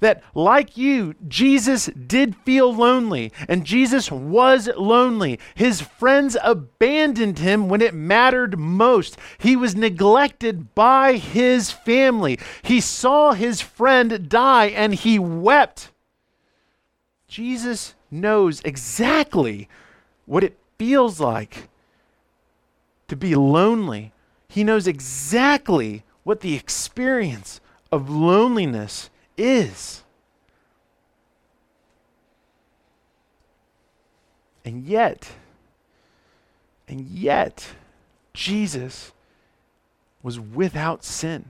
[0.00, 5.38] That, like you, Jesus did feel lonely, and Jesus was lonely.
[5.54, 9.16] His friends abandoned him when it mattered most.
[9.38, 12.40] He was neglected by his family.
[12.62, 15.91] He saw his friend die, and he wept.
[17.32, 19.66] Jesus knows exactly
[20.26, 21.70] what it feels like
[23.08, 24.12] to be lonely.
[24.48, 27.58] He knows exactly what the experience
[27.90, 29.08] of loneliness
[29.38, 30.02] is.
[34.62, 35.30] And yet,
[36.86, 37.68] and yet,
[38.34, 39.12] Jesus
[40.22, 41.46] was without sin.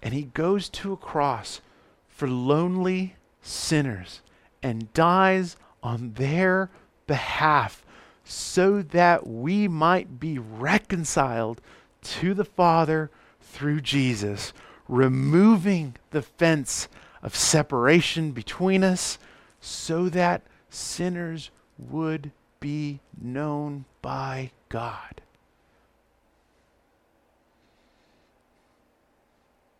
[0.00, 1.60] And he goes to a cross
[2.06, 4.22] for lonely sinners
[4.62, 6.70] and dies on their
[7.06, 7.84] behalf
[8.24, 11.60] so that we might be reconciled
[12.02, 14.52] to the Father through Jesus,
[14.88, 16.88] removing the fence
[17.22, 19.18] of separation between us
[19.60, 25.20] so that sinners would be known by God.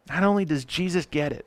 [0.08, 1.46] Not only does Jesus get it,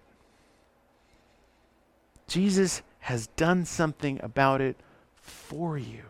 [2.27, 4.75] Jesus has done something about it
[5.15, 6.03] for you.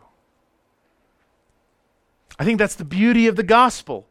[2.39, 4.07] I think that's the beauty of the gospel.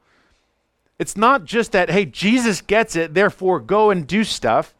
[0.98, 4.74] It's not just that, hey, Jesus gets it, therefore go and do stuff.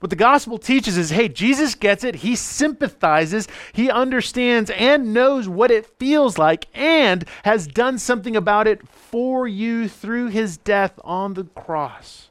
[0.00, 2.16] What the gospel teaches is hey, Jesus gets it.
[2.16, 3.48] He sympathizes.
[3.72, 9.48] He understands and knows what it feels like and has done something about it for
[9.48, 12.30] you through his death on the cross.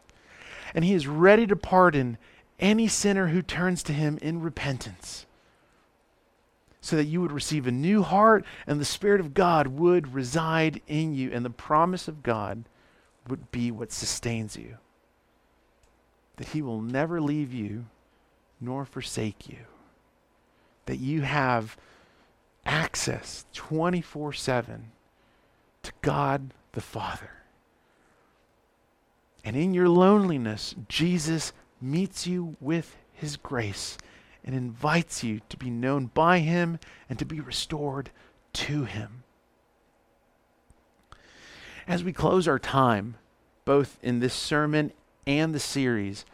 [0.73, 2.17] And he is ready to pardon
[2.59, 5.25] any sinner who turns to him in repentance
[6.81, 10.81] so that you would receive a new heart and the Spirit of God would reside
[10.87, 12.63] in you and the promise of God
[13.27, 14.77] would be what sustains you
[16.37, 17.85] that He will never leave you
[18.61, 19.57] nor forsake you.
[20.85, 21.77] That you have
[22.65, 24.91] access 24 7
[25.83, 27.31] to God the Father.
[29.43, 33.97] And in your loneliness, Jesus meets you with His grace
[34.43, 38.09] and invites you to be known by Him and to be restored
[38.53, 39.23] to Him.
[41.87, 43.15] As we close our time,
[43.67, 44.93] both in this sermon
[45.27, 46.25] and the series.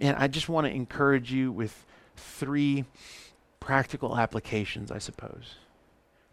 [0.00, 1.86] And I just want to encourage you with
[2.16, 2.84] three
[3.60, 5.54] practical applications, I suppose.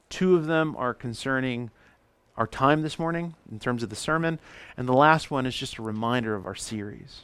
[0.09, 1.70] Two of them are concerning
[2.36, 4.39] our time this morning in terms of the sermon,
[4.76, 7.22] and the last one is just a reminder of our series.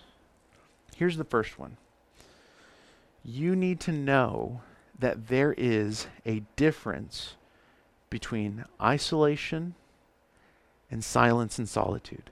[1.04, 1.76] Here's the first one
[3.26, 4.62] you need to know
[4.98, 7.36] that there is a difference
[8.10, 9.76] between isolation
[10.90, 12.30] and silence and solitude.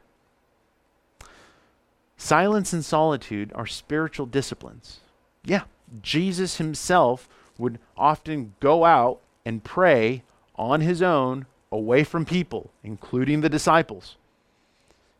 [2.15, 5.01] Silence and solitude are spiritual disciplines.
[5.43, 5.63] Yeah,
[6.01, 10.23] Jesus himself would often go out and pray
[10.55, 14.15] on his own away from people, including the disciples.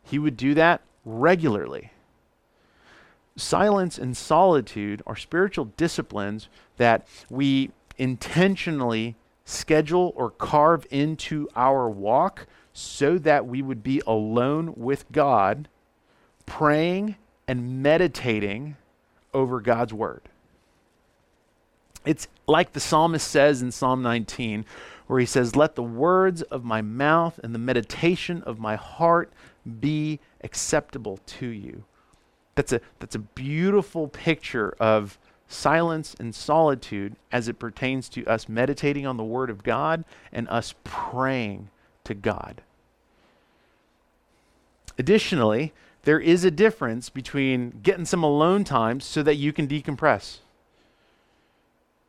[0.02, 1.90] He would do that regularly.
[3.36, 12.46] Silence and solitude are spiritual disciplines that we intentionally schedule or carve into our walk
[12.72, 15.68] so that we would be alone with God
[16.46, 17.16] praying
[17.46, 18.76] and meditating
[19.34, 20.22] over God's word.
[22.04, 24.64] It's like the psalmist says in Psalm 19,
[25.06, 29.32] where he says, Let the words of my mouth and the meditation of my heart
[29.80, 31.84] be acceptable to you.
[32.54, 38.48] That's a, that's a beautiful picture of silence and solitude as it pertains to us
[38.48, 41.68] meditating on the Word of God and us praying
[42.04, 42.62] to God.
[44.98, 45.72] Additionally,
[46.02, 50.38] there is a difference between getting some alone time so that you can decompress.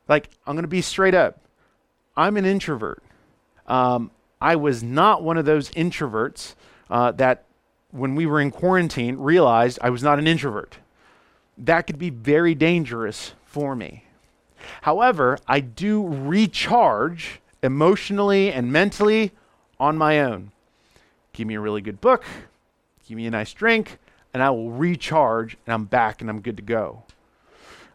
[0.08, 1.40] Like, I'm going to be straight up.
[2.18, 3.02] I'm an introvert.
[3.68, 6.56] Um, I was not one of those introverts
[6.90, 7.46] uh, that,
[7.94, 10.78] when we were in quarantine, realized I was not an introvert.
[11.58, 14.06] That could be very dangerous for me.
[14.82, 19.32] However, I do recharge emotionally and mentally
[19.80, 20.52] on my own.
[21.34, 22.24] Give me a really good book,
[23.08, 24.00] give me a nice drink,
[24.34, 27.04] and I will recharge, and I'm back and I'm good to go.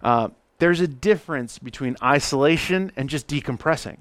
[0.03, 0.29] Uh,
[0.59, 3.99] there's a difference between isolation and just decompressing.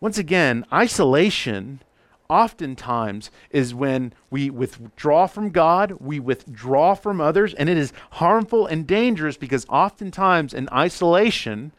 [0.00, 1.80] Once again, isolation
[2.28, 8.66] oftentimes is when we withdraw from God, we withdraw from others, and it is harmful
[8.66, 11.72] and dangerous because oftentimes in isolation,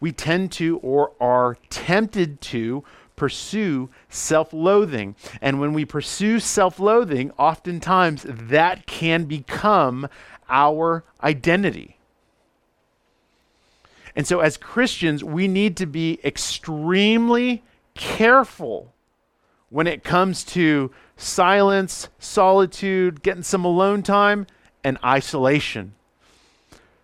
[0.00, 2.82] we tend to or are tempted to
[3.14, 5.16] pursue self loathing.
[5.42, 10.08] And when we pursue self loathing, oftentimes that can become
[10.48, 11.98] our identity.
[14.16, 17.62] And so, as Christians, we need to be extremely
[17.94, 18.93] careful
[19.74, 24.46] when it comes to silence, solitude, getting some alone time,
[24.84, 25.92] and isolation.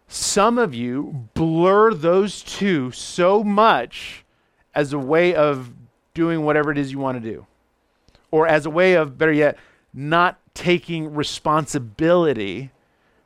[0.06, 4.24] Some of you blur those two so much
[4.72, 5.72] as a way of
[6.14, 7.44] doing whatever it is you want to do.
[8.30, 9.58] Or as a way of, better yet,
[9.92, 12.70] not taking responsibility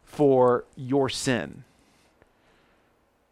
[0.05, 1.65] for your sin.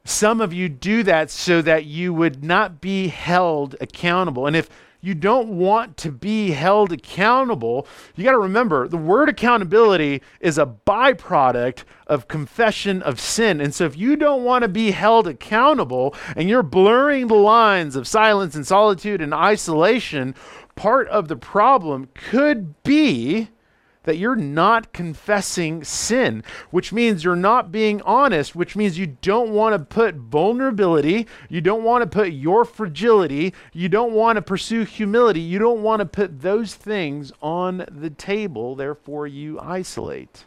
[0.05, 4.47] Some of you do that so that you would not be held accountable.
[4.47, 4.69] And if
[5.03, 10.57] you don't want to be held accountable, you got to remember the word accountability is
[10.57, 13.61] a byproduct of confession of sin.
[13.61, 17.97] And so if you don't want to be held accountable and you're blurring the lines
[17.97, 20.37] of silence and solitude and isolation,
[20.77, 23.49] part of the problem could be
[24.05, 29.51] that you're not confessing sin, which means you're not being honest, which means you don't
[29.51, 34.43] want to put vulnerability, you don't want to put your fragility, you don't want to
[34.43, 40.45] pursue humility, you don't want to put those things on the table, therefore you isolate.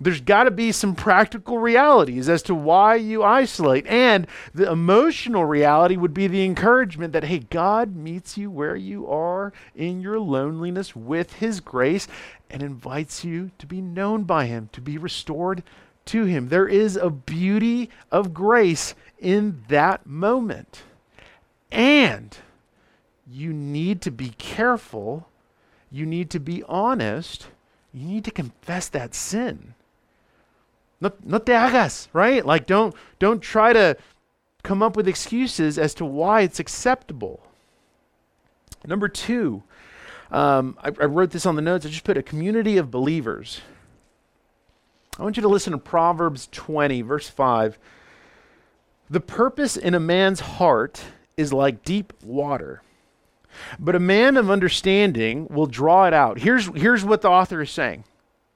[0.00, 3.86] There's got to be some practical realities as to why you isolate.
[3.86, 9.06] And the emotional reality would be the encouragement that, hey, God meets you where you
[9.08, 12.08] are in your loneliness with His grace
[12.48, 15.62] and invites you to be known by Him, to be restored
[16.06, 16.48] to Him.
[16.48, 20.82] There is a beauty of grace in that moment.
[21.70, 22.36] And
[23.30, 25.28] you need to be careful,
[25.90, 27.48] you need to be honest,
[27.92, 29.74] you need to confess that sin
[31.00, 32.44] no, no te hagas, right?
[32.44, 33.96] Like don't don't try to
[34.62, 37.40] come up with excuses as to why it's acceptable.
[38.86, 39.62] Number two,
[40.30, 41.86] um, I, I wrote this on the notes.
[41.86, 43.60] I just put a community of believers.
[45.18, 47.78] I want you to listen to Proverbs 20, verse 5.
[49.10, 51.02] The purpose in a man's heart
[51.36, 52.82] is like deep water,
[53.78, 56.38] but a man of understanding will draw it out.
[56.38, 58.04] Here's, here's what the author is saying,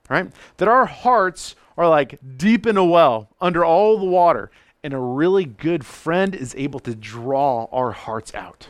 [0.08, 0.30] right?
[0.58, 4.50] That our hearts are like deep in a well under all the water,
[4.82, 8.68] and a really good friend is able to draw our hearts out.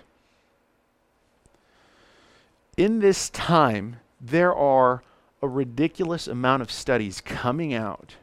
[2.76, 5.02] In this time, there are
[5.42, 8.16] a ridiculous amount of studies coming out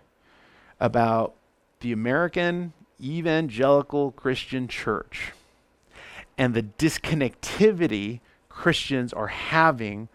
[0.80, 1.36] about
[1.82, 5.32] the American evangelical Christian church
[6.38, 8.20] and the disconnectivity
[8.50, 10.10] Christians are having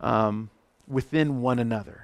[0.00, 0.50] um,
[0.86, 2.01] within one another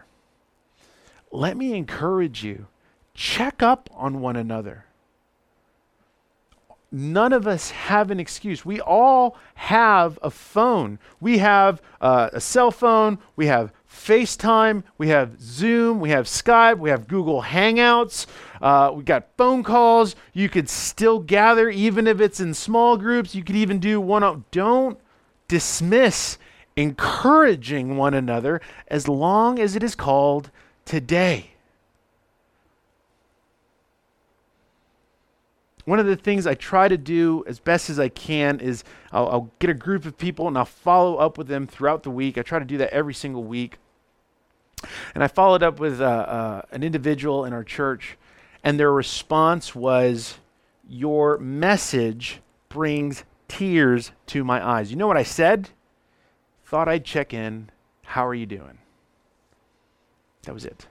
[1.30, 2.66] let me encourage you
[3.14, 4.84] check up on one another.
[6.90, 8.64] None of us have an excuse.
[8.64, 10.98] We all have a phone.
[11.20, 13.18] We have uh, a cell phone.
[13.36, 14.84] We have FaceTime.
[14.96, 16.00] We have Zoom.
[16.00, 16.78] We have Skype.
[16.78, 18.24] We have Google Hangouts.
[18.62, 20.16] Uh, we got phone calls.
[20.32, 23.34] You could still gather, even if it's in small groups.
[23.34, 24.44] You could even do one on.
[24.50, 24.98] Don't
[25.46, 26.38] dismiss
[26.74, 30.50] encouraging one another as long as it is called
[30.88, 31.50] today.
[35.84, 39.28] One of the things I try to do as best as I can is I'll,
[39.28, 42.38] I'll, get a group of people and I'll follow up with them throughout the week.
[42.38, 43.76] I try to do that every single week.
[45.14, 48.16] And I followed up with uh, uh, an individual in our church,
[48.64, 50.38] and their response was,
[50.88, 54.90] Your message brings tears to my eyes.
[54.90, 55.70] You know what I said?
[56.64, 57.70] Thought I'd check in.
[58.04, 58.78] How are you doing?
[60.48, 60.86] That was it.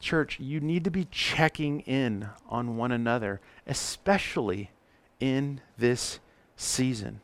[0.00, 4.72] Church, you need to be checking in on one another, especially
[5.20, 6.18] in this
[6.56, 7.20] season.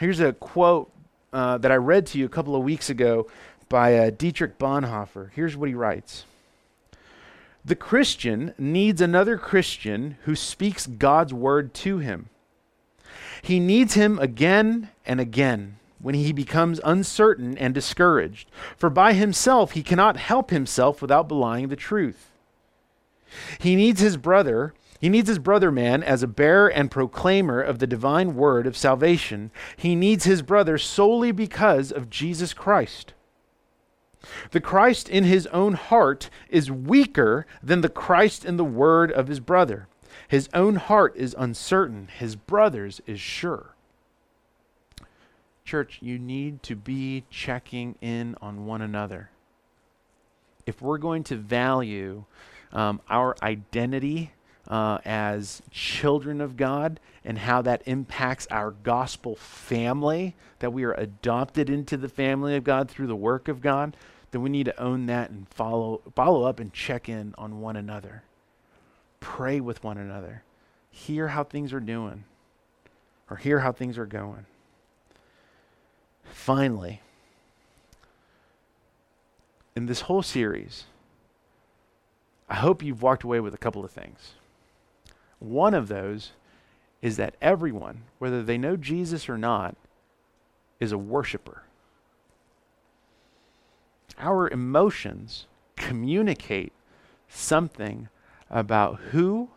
[0.00, 0.90] Here's a quote
[1.30, 3.30] uh, that I read to you a couple of weeks ago
[3.68, 5.28] by uh, Dietrich Bonhoeffer.
[5.34, 6.24] Here's what he writes
[7.66, 12.30] The Christian needs another Christian who speaks God's word to him.
[13.42, 19.72] He needs him again and again when he becomes uncertain and discouraged, for by himself
[19.72, 22.30] he cannot help himself without belying the truth.
[23.58, 27.80] He needs his brother, he needs his brother man as a bearer and proclaimer of
[27.80, 29.50] the divine word of salvation.
[29.76, 33.12] He needs his brother solely because of Jesus Christ.
[34.52, 39.26] The Christ in his own heart is weaker than the Christ in the word of
[39.26, 39.88] his brother.
[40.28, 43.74] His own heart is uncertain, his brother's is sure.
[45.64, 49.30] Church, you need to be checking in on one another.
[50.66, 52.24] If we're going to value
[52.72, 54.32] um, our identity
[54.68, 60.94] uh, as children of God and how that impacts our gospel family, that we are
[60.94, 63.96] adopted into the family of God through the work of God,
[64.30, 67.76] then we need to own that and follow, follow up and check in on one
[67.76, 68.22] another.
[69.20, 70.42] Pray with one another.
[70.90, 72.24] Hear how things are doing
[73.30, 74.46] or hear how things are going.
[76.42, 77.00] Finally,
[79.76, 80.86] in this whole series,
[82.48, 84.32] I hope you've walked away with a couple of things.
[85.38, 86.32] One of those
[87.00, 89.76] is that everyone, whether they know Jesus or not,
[90.80, 91.62] is a worshiper.
[94.18, 96.72] Our emotions communicate
[97.28, 98.08] something
[98.50, 99.48] about who,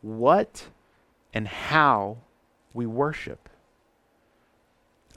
[0.00, 0.68] what,
[1.34, 2.16] and how
[2.72, 3.50] we worship.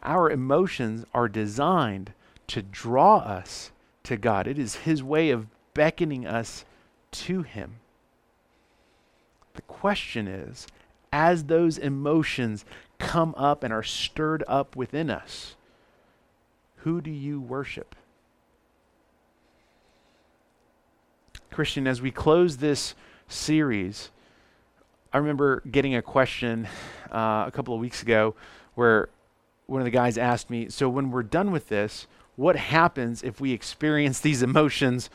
[0.03, 2.13] Our emotions are designed
[2.47, 3.71] to draw us
[4.03, 4.47] to God.
[4.47, 6.65] It is His way of beckoning us
[7.11, 7.75] to Him.
[9.53, 10.67] The question is
[11.13, 12.65] as those emotions
[12.97, 15.55] come up and are stirred up within us,
[16.77, 17.95] who do you worship?
[21.51, 22.95] Christian, as we close this
[23.27, 24.09] series,
[25.11, 26.67] I remember getting a question
[27.11, 28.35] uh, a couple of weeks ago
[28.75, 29.09] where
[29.71, 32.05] one of the guys asked me, so when we're done with this,
[32.35, 35.09] what happens if we experience these emotions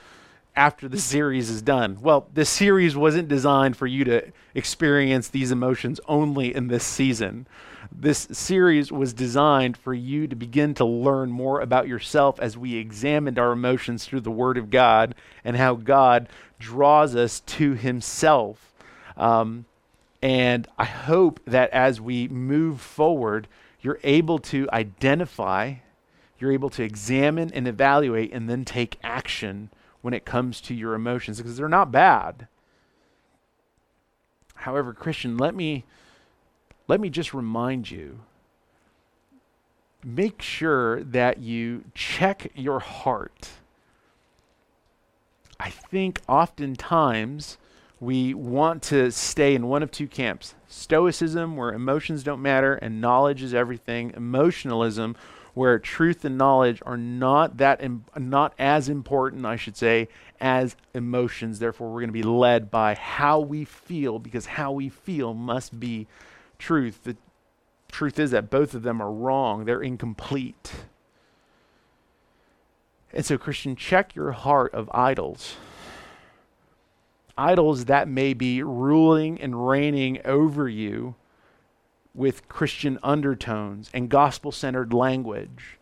[0.56, 1.98] after the series is done?
[2.00, 7.46] Well, this series wasn't designed for you to experience these emotions only in this season.
[7.92, 12.76] This series was designed for you to begin to learn more about yourself as we
[12.76, 16.28] examined our emotions through the Word of God and how God
[16.58, 18.74] draws us to Himself.
[19.16, 19.66] Um,
[20.22, 23.46] and I hope that as we move forward,
[23.86, 25.74] you're able to identify,
[26.40, 29.70] you're able to examine and evaluate, and then take action
[30.00, 32.48] when it comes to your emotions because they're not bad.
[34.56, 35.84] However, Christian, let me
[36.88, 38.22] let me just remind you
[40.04, 43.50] make sure that you check your heart.
[45.60, 47.56] I think oftentimes
[48.00, 53.00] we want to stay in one of two camps Stoicism, where emotions don't matter and
[53.00, 55.16] knowledge is everything, emotionalism,
[55.54, 60.08] where truth and knowledge are not that Im- not as important, I should say,
[60.40, 61.58] as emotions.
[61.58, 65.80] Therefore, we're going to be led by how we feel because how we feel must
[65.80, 66.06] be
[66.58, 67.04] truth.
[67.04, 67.16] The
[67.90, 69.64] truth is that both of them are wrong.
[69.64, 70.72] They're incomplete.
[73.12, 75.56] And so, Christian, check your heart of idols
[77.38, 81.14] idols that may be ruling and reigning over you
[82.14, 85.78] with Christian undertones and gospel centered language.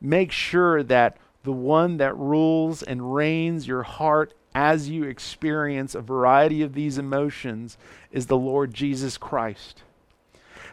[0.00, 6.00] Make sure that the one that rules and reigns your heart as you experience a
[6.00, 7.78] variety of these emotions
[8.10, 9.82] is the Lord Jesus Christ.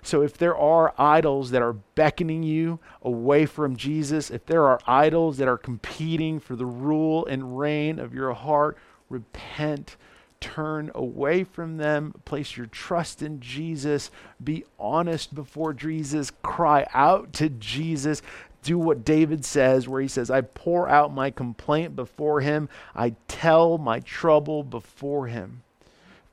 [0.02, 4.80] So if there are idols that are beckoning you away from Jesus, if there are
[4.86, 8.78] idols that are competing for the rule and reign of your heart,
[9.14, 9.96] repent,
[10.42, 14.12] turn away from them, place your trust in Jesus,
[14.44, 18.22] be honest before Jesus, cry out to Jesus.
[18.64, 23.16] Do what David says, where he says, I pour out my complaint before him, I
[23.28, 25.64] tell my trouble before him.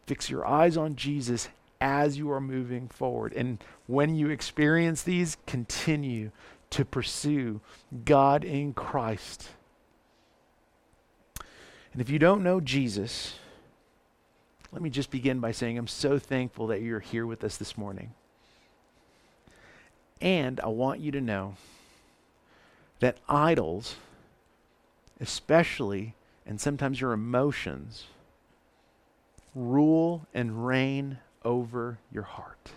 [0.06, 1.48] Fix your eyes on Jesus
[1.80, 3.32] as you are moving forward.
[3.32, 6.30] And when you experience these, continue
[6.70, 7.60] to pursue
[8.04, 9.50] God in Christ.
[11.92, 13.34] And if you don't know Jesus,
[14.72, 17.76] let me just begin by saying I'm so thankful that you're here with us this
[17.76, 18.12] morning.
[20.20, 21.56] And I want you to know
[23.00, 23.96] that idols,
[25.18, 26.14] especially,
[26.46, 28.06] and sometimes your emotions,
[29.54, 32.72] rule and reign over your heart.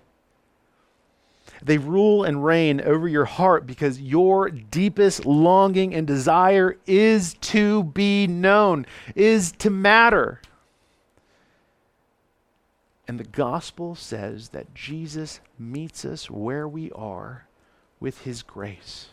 [1.66, 7.84] They rule and reign over your heart because your deepest longing and desire is to
[7.84, 8.86] be known,
[9.16, 10.42] is to matter.
[13.08, 17.48] And the gospel says that Jesus meets us where we are
[18.00, 19.08] with his grace.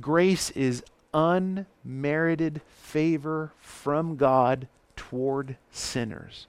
[0.00, 6.46] Grace is unmerited favor from God toward sinners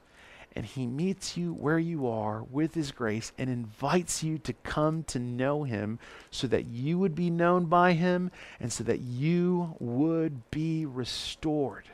[0.55, 5.03] and he meets you where you are with his grace and invites you to come
[5.03, 5.99] to know him
[6.31, 11.85] so that you would be known by him and so that you would be restored.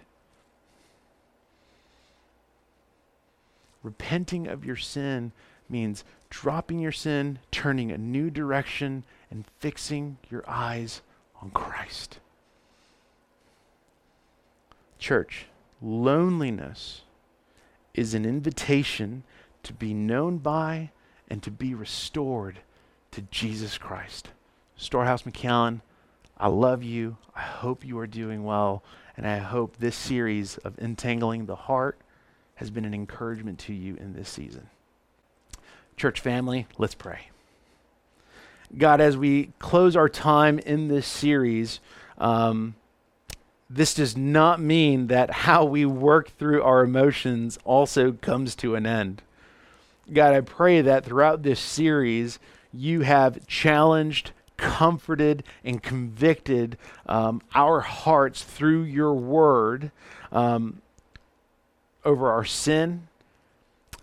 [3.84, 5.32] Repenting of your sin
[5.70, 11.02] means dropping your sin, turning a new direction, and fixing your eyes
[11.42, 12.20] on Christ.
[14.98, 15.46] Church,
[15.82, 17.02] loneliness
[17.96, 19.24] is an invitation
[19.64, 20.92] to be known by
[21.30, 22.60] and to be restored
[23.12, 24.30] to Jesus Christ.
[24.76, 25.82] Storehouse McAllen,
[26.38, 27.18] I love you.
[27.36, 28.84] I hope you are doing well.
[29.18, 31.98] And I hope this series of Entangling the Heart
[32.56, 34.70] has been an encouragement to you in this season.
[35.96, 37.30] Church family, let's pray.
[38.78, 41.80] God, as we close our time in this series,
[42.18, 42.76] um,
[43.70, 48.86] this does not mean that how we work through our emotions also comes to an
[48.86, 49.22] end.
[50.12, 52.38] God, I pray that throughout this series,
[52.72, 59.92] you have challenged, comforted, and convicted um, our hearts through your word
[60.32, 60.82] um,
[62.04, 63.08] over our sin,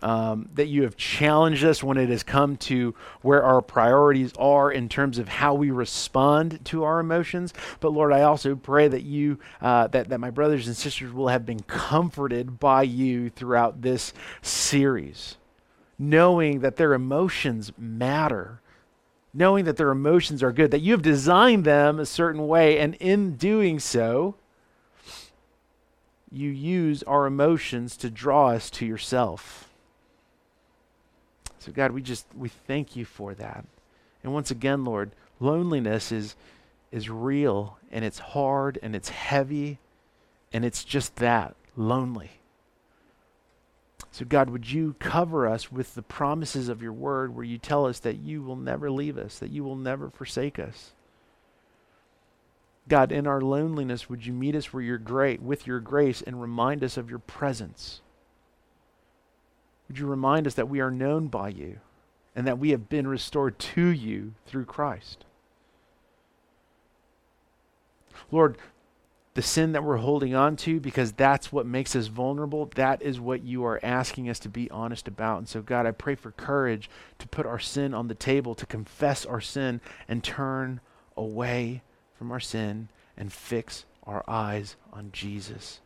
[0.03, 4.69] um, that you have challenged us when it has come to where our priorities are
[4.69, 7.53] in terms of how we respond to our emotions.
[7.79, 11.29] But Lord, I also pray that you, uh, that, that my brothers and sisters will
[11.29, 15.37] have been comforted by you throughout this series,
[15.97, 18.59] knowing that their emotions matter.
[19.35, 22.93] Knowing that their emotions are good, that you have designed them a certain way, and
[22.99, 24.35] in doing so,
[26.31, 29.72] you use our emotions to draw us to yourself.
[31.63, 33.63] So, God, we just we thank you for that.
[34.21, 36.35] And once again, Lord, loneliness is,
[36.91, 39.79] is real and it's hard and it's heavy
[40.51, 42.31] and it's just that lonely.
[44.11, 47.85] So, God, would you cover us with the promises of your word where you tell
[47.85, 50.91] us that you will never leave us, that you will never forsake us?
[52.89, 56.41] God, in our loneliness, would you meet us where you're great with your grace and
[56.41, 58.01] remind us of your presence?
[59.87, 61.79] Would you remind us that we are known by you
[62.35, 65.25] and that we have been restored to you through Christ?
[68.31, 68.57] Lord,
[69.33, 72.71] the sin that we're holding on to because that's what makes us vulnerable.
[72.75, 75.39] That is what you are asking us to be honest about.
[75.39, 78.65] And so, God, I pray for courage to put our sin on the table, to
[78.65, 80.81] confess our sin and turn
[81.17, 81.81] away
[82.17, 85.79] from our sin and fix our eyes on Jesus.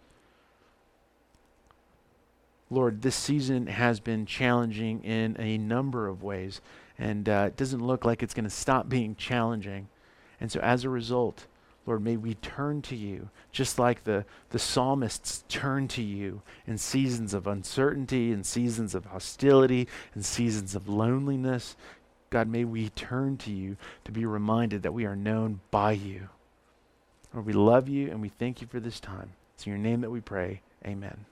[2.70, 6.60] Lord, this season has been challenging in a number of ways,
[6.98, 9.88] and uh, it doesn't look like it's going to stop being challenging.
[10.40, 11.48] And so, as a result,
[11.86, 16.78] Lord, may we turn to you, just like the, the psalmists turn to you in
[16.78, 21.78] seasons of uncertainty, in seasons of hostility, in seasons of loneliness.
[22.30, 26.28] God, may we turn to you to be reminded that we are known by you.
[27.34, 29.32] Lord, we love you and we thank you for this time.
[29.56, 30.62] It's in your name that we pray.
[30.86, 31.26] Amen.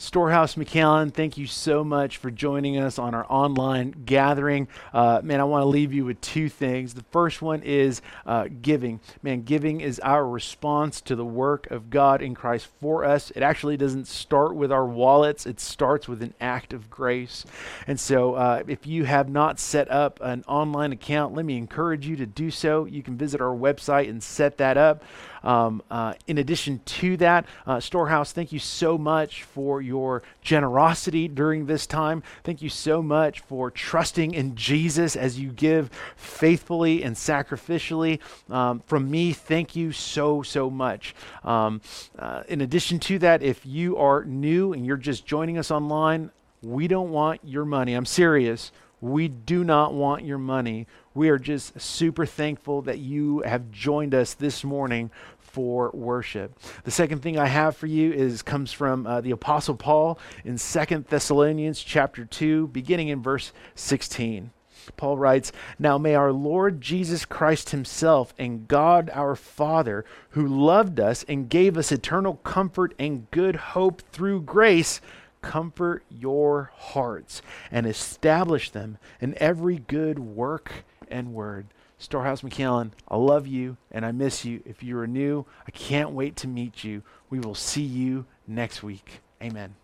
[0.00, 4.68] Storehouse McAllen, thank you so much for joining us on our online gathering.
[4.94, 6.94] Uh, man, I want to leave you with two things.
[6.94, 9.00] The first one is uh, giving.
[9.24, 13.32] Man, giving is our response to the work of God in Christ for us.
[13.32, 17.44] It actually doesn't start with our wallets, it starts with an act of grace.
[17.88, 22.06] And so, uh, if you have not set up an online account, let me encourage
[22.06, 22.84] you to do so.
[22.84, 25.02] You can visit our website and set that up.
[25.42, 31.28] Um, uh, in addition to that, uh, Storehouse, thank you so much for your generosity
[31.28, 32.22] during this time.
[32.44, 38.20] Thank you so much for trusting in Jesus as you give faithfully and sacrificially.
[38.50, 41.14] Um, from me, thank you so, so much.
[41.44, 41.80] Um,
[42.18, 46.30] uh, in addition to that, if you are new and you're just joining us online,
[46.62, 47.94] we don't want your money.
[47.94, 48.72] I'm serious.
[49.00, 50.86] We do not want your money.
[51.18, 55.10] We are just super thankful that you have joined us this morning
[55.40, 56.56] for worship.
[56.84, 60.58] The second thing I have for you is comes from uh, the apostle Paul in
[60.58, 64.52] Second Thessalonians chapter 2 beginning in verse 16.
[64.96, 71.00] Paul writes, Now may our Lord Jesus Christ Himself and God our Father, who loved
[71.00, 75.00] us and gave us eternal comfort and good hope through grace,
[75.48, 77.40] comfort your hearts
[77.72, 81.68] and establish them in every good work and word.
[81.96, 84.62] Storehouse McAllen, I love you and I miss you.
[84.66, 87.02] If you are new, I can't wait to meet you.
[87.30, 89.20] We will see you next week.
[89.42, 89.78] Amen.